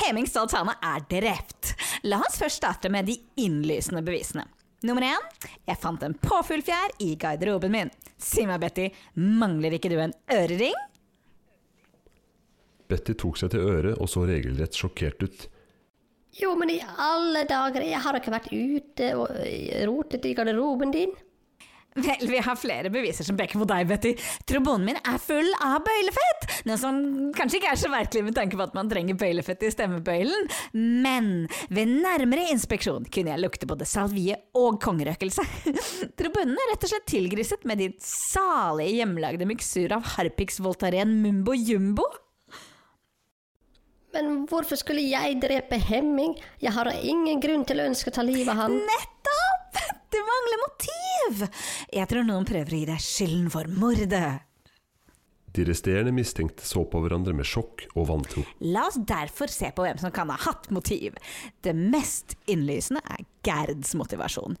Heming 0.00 0.28
Stoltane 0.30 0.76
er 0.84 1.06
drept. 1.10 1.74
La 2.06 2.20
oss 2.26 2.38
først 2.40 2.62
starte 2.62 2.92
med 2.92 3.08
de 3.08 3.18
innlysende 3.42 4.04
bevisene. 4.06 4.46
Nummer 4.86 5.06
én, 5.08 5.22
jeg 5.66 5.80
fant 5.80 6.02
en 6.04 6.14
påfuglfjær 6.20 6.98
i 7.02 7.14
garderoben 7.18 7.72
min. 7.72 7.90
Si 8.20 8.44
meg, 8.46 8.60
Betty, 8.62 8.90
mangler 9.16 9.78
ikke 9.78 9.90
du 9.90 9.96
en 9.98 10.14
ørering? 10.32 10.76
Betty 12.86 13.16
tok 13.18 13.40
seg 13.40 13.50
til 13.54 13.64
øret 13.66 13.98
og 13.98 14.10
så 14.10 14.26
regelrett 14.28 14.76
sjokkert 14.76 15.24
ut. 15.24 15.46
Jo, 16.36 16.52
men 16.60 16.70
i 16.74 16.80
alle 16.84 17.46
dager, 17.48 17.86
jeg 17.88 18.02
har 18.04 18.18
ikke 18.18 18.34
vært 18.34 18.50
ute 18.52 19.08
og 19.16 19.32
rotet 19.88 20.28
i 20.28 20.34
garderoben 20.36 20.92
din. 20.92 21.14
Vel, 21.96 22.28
vi 22.28 22.38
har 22.44 22.56
flere 22.60 22.90
beviser 22.92 23.24
som 23.24 23.38
peker 23.38 23.60
på 23.60 23.66
deg, 23.68 23.86
Betty. 23.88 24.12
Trombonen 24.48 24.84
min 24.90 24.98
er 25.00 25.16
full 25.22 25.48
av 25.64 25.78
bøylefett! 25.86 26.44
Noe 26.68 26.76
som 26.80 26.98
kanskje 27.36 27.60
ikke 27.60 27.70
er 27.72 27.80
så 27.80 27.90
merkelig 27.92 28.26
med 28.26 28.36
tanke 28.36 28.58
på 28.58 28.66
at 28.66 28.76
man 28.76 28.90
trenger 28.90 29.16
bøylefett 29.16 29.64
i 29.64 29.72
stemmebøylen. 29.72 30.50
Men 30.76 31.30
ved 31.72 31.94
nærmere 32.04 32.50
inspeksjon 32.52 33.08
kunne 33.12 33.32
jeg 33.32 33.42
lukte 33.42 33.70
både 33.70 33.88
salvie 33.88 34.36
og 34.58 34.76
kongerøkelse. 34.84 35.46
Trombonen 36.18 36.58
er 36.60 36.72
rett 36.74 36.84
og 36.84 36.92
slett 36.92 37.08
tilgriset 37.08 37.64
med 37.68 37.80
din 37.80 37.96
salige 38.04 38.98
hjemmelagde 39.00 39.48
miksur 39.48 39.96
av 39.96 40.04
Harpix 40.16 40.60
Voltaren 40.60 41.16
Mumbo 41.24 41.56
Jumbo. 41.56 42.04
Men 44.16 44.44
hvorfor 44.48 44.80
skulle 44.80 45.04
jeg 45.04 45.40
drepe 45.42 45.80
Hemming? 45.80 46.36
Jeg 46.60 46.72
har 46.76 46.92
ingen 47.00 47.40
grunn 47.40 47.66
til 47.68 47.80
å 47.80 47.88
ønske 47.90 48.12
å 48.12 48.16
ta 48.16 48.24
livet 48.24 48.52
av 48.52 48.66
han. 48.66 48.80
Nettopp! 48.84 49.45
Du 50.16 50.22
mangler 50.24 50.60
motiv! 50.62 51.46
Jeg 51.92 52.08
tror 52.08 52.24
noen 52.24 52.46
prøver 52.48 52.72
å 52.72 52.78
gi 52.80 52.86
deg 52.88 53.02
skylden 53.04 53.48
for 53.52 53.68
mordet. 53.68 54.28
De 55.56 55.64
resterende 55.64 56.12
mistenkte 56.12 56.64
så 56.68 56.82
på 56.88 57.00
hverandre 57.04 57.34
med 57.36 57.48
sjokk 57.48 57.84
og 57.96 58.06
vantro. 58.10 58.44
La 58.64 58.86
oss 58.88 58.96
derfor 59.08 59.52
se 59.52 59.68
på 59.76 59.84
hvem 59.84 60.00
som 60.00 60.12
kan 60.16 60.32
ha 60.32 60.38
hatt 60.40 60.70
motiv. 60.72 61.18
Det 61.64 61.74
mest 61.76 62.32
innlysende 62.48 63.02
er 63.12 63.26
Gerds 63.44 63.92
motivasjon. 63.96 64.56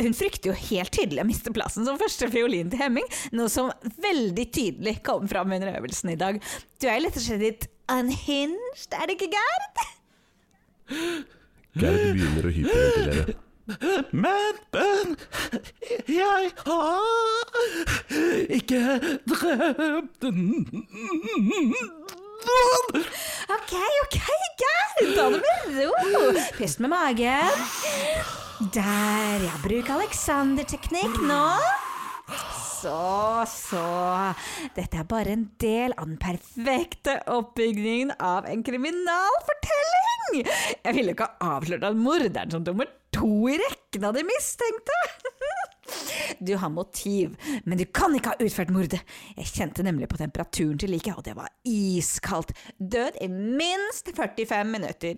Hun 0.00 0.18
frykter 0.18 0.50
jo 0.50 0.58
helt 0.72 0.94
tydelig 0.94 1.22
å 1.22 1.28
miste 1.30 1.54
plassen 1.54 1.86
som 1.86 2.02
første 2.02 2.30
fiolin 2.34 2.70
til 2.72 2.82
Hemming, 2.82 3.06
noe 3.34 3.50
som 3.52 3.70
veldig 4.02 4.50
tydelig 4.58 4.98
kom 5.06 5.30
fram 5.30 5.54
under 5.54 5.70
øvelsen 5.78 6.14
i 6.16 6.20
dag. 6.20 6.42
Du 6.82 6.90
er 6.90 6.98
jo 6.98 7.06
rett 7.06 7.22
og 7.22 7.26
slett 7.28 7.46
litt 7.46 7.70
unhinged, 7.94 8.90
er 8.90 9.06
det 9.06 9.20
ikke, 9.20 9.32
Gerd? 9.38 9.82
Gerd 11.78 12.06
begynner 12.10 12.46
å 12.50 12.56
hyperventilere. 12.58 13.42
Men, 13.66 14.58
men 14.72 15.16
Jeg 16.08 16.52
har 16.66 17.56
ikke 18.54 18.82
drept 19.26 20.26
noen. 20.28 21.72
Ok, 23.56 23.72
ok, 24.04 24.18
Gerd, 24.60 25.00
ta 25.16 25.24
det 25.34 25.40
med 25.42 25.80
ro. 25.80 25.90
Pust 26.58 26.78
med 26.84 26.92
magen. 26.92 27.64
Der, 28.76 29.42
ja. 29.42 29.56
Bruk 29.64 29.90
Alexander-teknikk 29.96 31.18
nå. 31.26 31.42
Så, 32.76 32.94
så. 33.50 33.82
Dette 34.76 35.00
er 35.02 35.08
bare 35.10 35.34
en 35.34 35.48
del 35.62 35.94
av 35.96 36.06
den 36.06 36.18
perfekte 36.22 37.18
oppbygningen 37.34 38.14
av 38.22 38.46
en 38.46 38.62
kriminalfortelling. 38.66 40.46
Jeg 40.84 40.96
ville 40.96 41.16
ikke 41.16 41.28
ha 41.32 41.56
avslørt 41.58 41.86
at 41.88 41.98
morderen 41.98 42.52
som 42.54 42.62
nummer 42.66 42.88
to 43.16 43.32
i 43.50 43.56
rekken 43.60 44.04
av 44.08 44.16
de 44.16 44.26
mistenkte. 44.28 45.00
Du 46.38 46.56
har 46.56 46.68
motiv, 46.68 47.36
men 47.64 47.78
du 47.78 47.84
kan 47.84 48.14
ikke 48.16 48.32
ha 48.32 48.42
utført 48.42 48.72
mordet. 48.74 48.98
Jeg 49.36 49.46
kjente 49.46 49.84
nemlig 49.86 50.08
på 50.10 50.18
temperaturen 50.18 50.78
til 50.82 50.90
liket, 50.92 51.14
og 51.14 51.24
det 51.24 51.36
var 51.38 51.52
iskaldt. 51.64 52.52
Død 52.76 53.20
i 53.22 53.28
minst 53.30 54.10
45 54.16 54.66
minutter. 54.68 55.14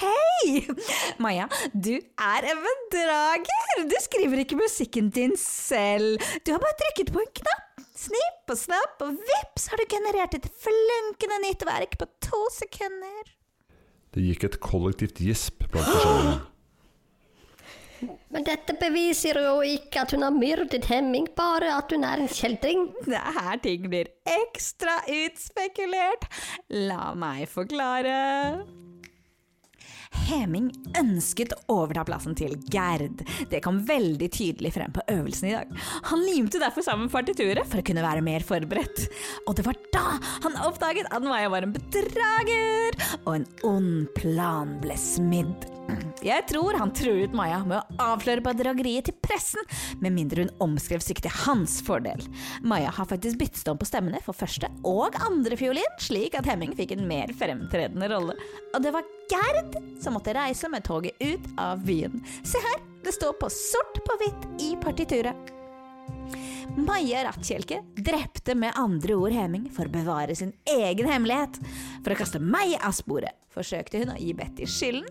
Maja, 1.21 1.45
du 1.75 2.01
er 2.01 2.41
en 2.55 2.65
bedrager! 2.95 3.85
Du 3.85 3.97
skriver 4.09 4.39
ikke 4.47 4.63
musikken 4.65 5.13
din 5.13 5.37
selv. 5.41 6.17
Du 6.41 6.53
har 6.57 6.61
bare 6.63 6.79
trykket 6.81 7.13
på 7.13 7.21
en 7.21 7.33
knapp. 7.43 7.76
Snipp 7.97 8.53
og 8.53 8.59
snapp, 8.61 9.01
og 9.01 9.17
vips 9.17 9.71
har 9.73 9.81
du 9.81 9.87
generert 9.89 10.37
et 10.37 10.49
flunkende 10.61 11.39
nytt 11.47 11.65
verk 11.65 11.97
på 12.01 12.09
to 12.27 12.43
sekunder. 12.53 13.33
Det 14.13 14.25
gikk 14.25 14.45
et 14.49 14.61
kollektivt 14.65 15.23
gjesp 15.25 15.65
blant 15.71 15.89
forsamlingen. 15.89 16.45
Men 18.33 18.45
dette 18.45 18.75
beviser 18.77 19.39
jo 19.41 19.63
ikke 19.65 20.03
at 20.05 20.13
hun 20.13 20.27
har 20.27 20.35
myrdet 20.35 20.85
Hemming, 20.91 21.31
bare 21.37 21.71
at 21.79 21.93
hun 21.95 22.05
er 22.05 22.21
en 22.21 22.29
kjeltring. 22.29 22.91
Det 23.07 23.17
er 23.17 23.39
her 23.39 23.63
ting 23.65 23.89
blir 23.89 24.11
ekstra 24.29 24.99
utspekulert. 25.09 26.29
La 26.69 27.15
meg 27.17 27.47
forklare. 27.49 28.19
Heming 30.27 30.71
ønsket 30.99 31.55
å 31.57 31.81
overta 31.83 32.05
plassen 32.09 32.37
til 32.39 32.57
Gerd. 32.73 33.23
Det 33.51 33.61
kom 33.65 33.83
veldig 33.87 34.29
tydelig 34.33 34.73
frem 34.75 34.95
på 34.95 35.05
øvelsen 35.13 35.51
i 35.51 35.55
dag. 35.55 35.73
Han 36.11 36.25
limte 36.27 36.61
derfor 36.63 36.87
sammen 36.87 37.13
partituret 37.13 37.69
for 37.69 37.83
å 37.83 37.87
kunne 37.87 38.05
være 38.05 38.25
mer 38.27 38.47
forberedt. 38.47 39.07
Og 39.47 39.57
det 39.59 39.67
var 39.67 39.81
da 39.95 40.05
han 40.47 40.61
oppdaget 40.67 41.11
at 41.11 41.25
Maja 41.25 41.51
var 41.53 41.67
en 41.67 41.75
bedrager, 41.77 42.99
og 43.25 43.33
en 43.39 43.49
ond 43.67 44.07
plan 44.19 44.77
ble 44.83 44.99
smidd. 45.01 45.69
Jeg 46.27 46.43
tror 46.51 46.75
han 46.75 46.91
truet 46.97 47.35
Maja 47.37 47.61
med 47.63 47.79
å 47.79 47.99
avsløre 48.13 48.43
bedrageriet 48.43 49.07
til 49.07 49.15
pressen, 49.23 49.63
med 50.03 50.15
mindre 50.17 50.43
hun 50.47 50.53
omskrev 50.65 51.05
stykket 51.05 51.29
til 51.29 51.37
hans 51.45 51.79
fordel. 51.87 52.23
Maja 52.67 52.91
har 52.97 53.07
faktisk 53.07 53.39
byttet 53.39 53.71
om 53.71 53.79
på 53.79 53.87
stemmene 53.87 54.19
for 54.25 54.35
første 54.35 54.71
og 54.87 55.15
andre 55.23 55.59
fiolin, 55.59 55.99
slik 56.03 56.35
at 56.39 56.49
Hemming 56.51 56.75
fikk 56.79 56.97
en 56.97 57.07
mer 57.07 57.31
fremtredende 57.39 58.11
rolle. 58.11 58.35
Og 58.75 58.83
det 58.83 58.95
var 58.97 59.07
Gerd 59.31 59.79
som 60.03 60.15
måtte 60.19 60.35
reise 60.37 60.71
med 60.71 60.87
toget 60.87 61.19
ut 61.23 61.47
av 61.63 61.83
byen. 61.87 62.19
Se 62.47 62.63
her, 62.63 62.83
det 63.07 63.15
står 63.15 63.39
på 63.41 63.51
sort 63.53 64.03
på 64.07 64.19
hvitt 64.23 64.49
i 64.63 64.75
partituret. 64.83 65.56
Maja 66.75 67.25
Rattkjelke 67.25 67.81
drepte 67.97 68.55
med 68.59 68.73
andre 68.77 69.15
ord 69.15 69.33
Heming 69.33 69.71
for 69.73 69.89
å 69.89 69.93
bevare 69.93 70.35
sin 70.37 70.53
egen 70.67 71.09
hemmelighet. 71.09 71.61
For 72.03 72.13
å 72.13 72.19
kaste 72.19 72.41
meg 72.43 72.75
av 72.83 72.95
sporet 72.97 73.39
forsøkte 73.57 74.03
hun 74.03 74.13
å 74.13 74.19
gi 74.21 74.35
Betty 74.37 74.69
skylden 74.69 75.07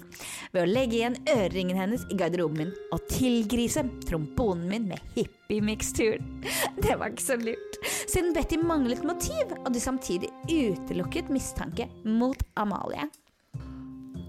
ved 0.54 0.62
å 0.62 0.70
legge 0.70 1.00
igjen 1.00 1.18
øreringen 1.32 1.80
hennes 1.80 2.06
i 2.12 2.18
garderoben 2.20 2.60
min 2.62 2.74
og 2.94 3.08
tilgrise 3.10 3.86
trombonen 4.06 4.68
min 4.70 4.88
med 4.92 5.16
hippie-miksturen. 5.18 6.42
Det 6.78 6.98
var 7.00 7.14
ikke 7.14 7.26
så 7.26 7.40
lurt, 7.42 7.80
siden 8.06 8.34
Betty 8.36 8.60
manglet 8.62 9.06
motiv, 9.08 9.56
og 9.64 9.72
de 9.74 9.82
samtidig 9.82 10.32
utelukket 10.52 11.32
mistanke 11.34 11.90
mot 12.06 12.42
Amalie. 12.60 13.10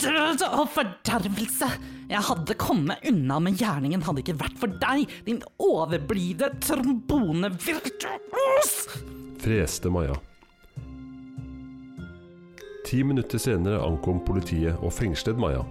Død 0.03 0.43
og 0.51 0.67
fordervelse! 0.75 1.69
Jeg 2.07 2.23
hadde 2.29 2.55
kommet 2.61 3.03
unna 3.09 3.39
med 3.43 3.57
gjerningen 3.59 4.05
hadde 4.07 4.23
ikke 4.23 4.39
vært 4.39 4.59
for 4.61 4.71
deg, 4.83 4.99
din 5.27 5.41
overblide 5.63 6.47
trombonevirtuos! 6.63 8.73
Freste 9.43 9.91
Maja. 9.93 10.17
Ti 12.87 13.03
minutter 13.03 13.39
senere 13.43 13.83
ankom 13.83 14.21
politiet 14.27 14.75
og 14.79 14.93
fengslet 14.95 15.39
Maja. 15.41 15.65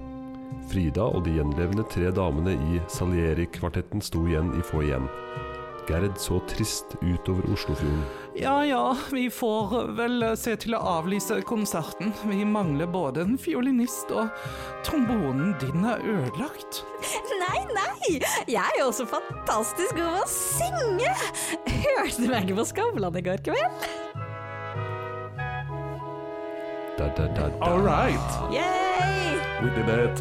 Frida 0.72 1.04
og 1.06 1.24
de 1.28 1.32
gjenlevende 1.38 1.84
tre 1.92 2.12
damene 2.16 2.54
i 2.74 2.82
Salieri-kvartetten 2.92 4.02
sto 4.04 4.20
igjen 4.28 4.50
i 4.58 4.62
foajeen. 4.66 5.06
Gerd 5.86 6.18
så 6.18 6.40
trist 6.50 6.96
utover 7.02 7.46
Oslofjorden. 7.54 8.06
Ja 8.36 8.56
ja, 8.66 8.96
vi 9.12 9.28
får 9.30 9.76
vel 9.98 10.24
se 10.38 10.56
til 10.64 10.74
å 10.74 10.80
avlyse 10.98 11.38
konserten. 11.46 12.10
Vi 12.26 12.42
mangler 12.46 12.90
både 12.90 13.22
en 13.22 13.38
fiolinist 13.38 14.10
og 14.10 14.32
trombonen 14.88 15.54
din 15.62 15.86
er 15.86 16.02
ødelagt. 16.02 16.82
Nei, 17.38 17.62
nei! 17.76 18.18
Jeg 18.50 18.58
er 18.64 18.80
jo 18.80 18.90
også 18.90 19.06
fantastisk 19.14 19.94
god 20.00 20.24
å 20.24 20.26
synge! 20.32 21.14
Hørte 21.70 22.18
du 22.18 22.28
meg 22.34 22.48
ikke 22.50 22.58
på 22.64 22.68
Skavlan 22.74 23.22
i 23.22 23.26
går 23.30 23.46
kveld? 23.46 23.88
Da, 26.98 27.10
da, 27.14 27.28
da, 27.28 27.50
da. 27.52 27.62
All 27.62 27.82
right, 27.84 28.30
Yay! 28.56 29.38
we 29.62 29.70
did 29.76 29.90
it. 29.90 30.18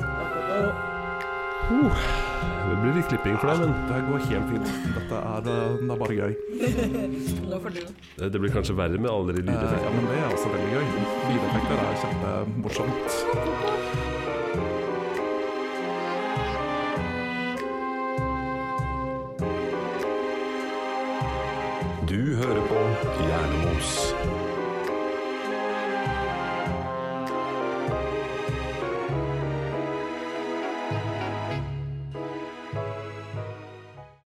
Det 2.65 2.77
blir 2.83 2.95
litt 2.99 3.09
klipping 3.11 3.37
for 3.41 3.51
deg, 3.53 3.61
men 3.63 3.71
Det 3.91 3.99
går 4.09 4.25
helt 4.31 4.49
fint. 4.51 4.69
Dette 4.97 5.21
er, 5.21 5.49
eh, 5.55 5.77
det 5.81 5.91
er 5.95 6.01
bare 6.03 6.19
gøy. 6.21 6.33
Nå 7.51 7.61
får 7.65 7.71
du. 7.77 7.81
det 8.35 8.41
blir 8.45 8.55
kanskje 8.57 8.77
verre 8.79 8.99
med 9.01 9.11
alle 9.13 9.33
de 9.37 9.43
Eh, 9.45 9.49
lydeffektene. 9.51 9.85
ja, 9.85 9.91
men 9.97 10.05
det 10.11 10.19
er 10.21 10.29
også 10.37 10.49
veldig 10.55 10.71
gøy. 10.75 10.85
Lydeffekter 11.31 11.77
er 11.85 11.95
kjempemorsomt. 12.05 13.84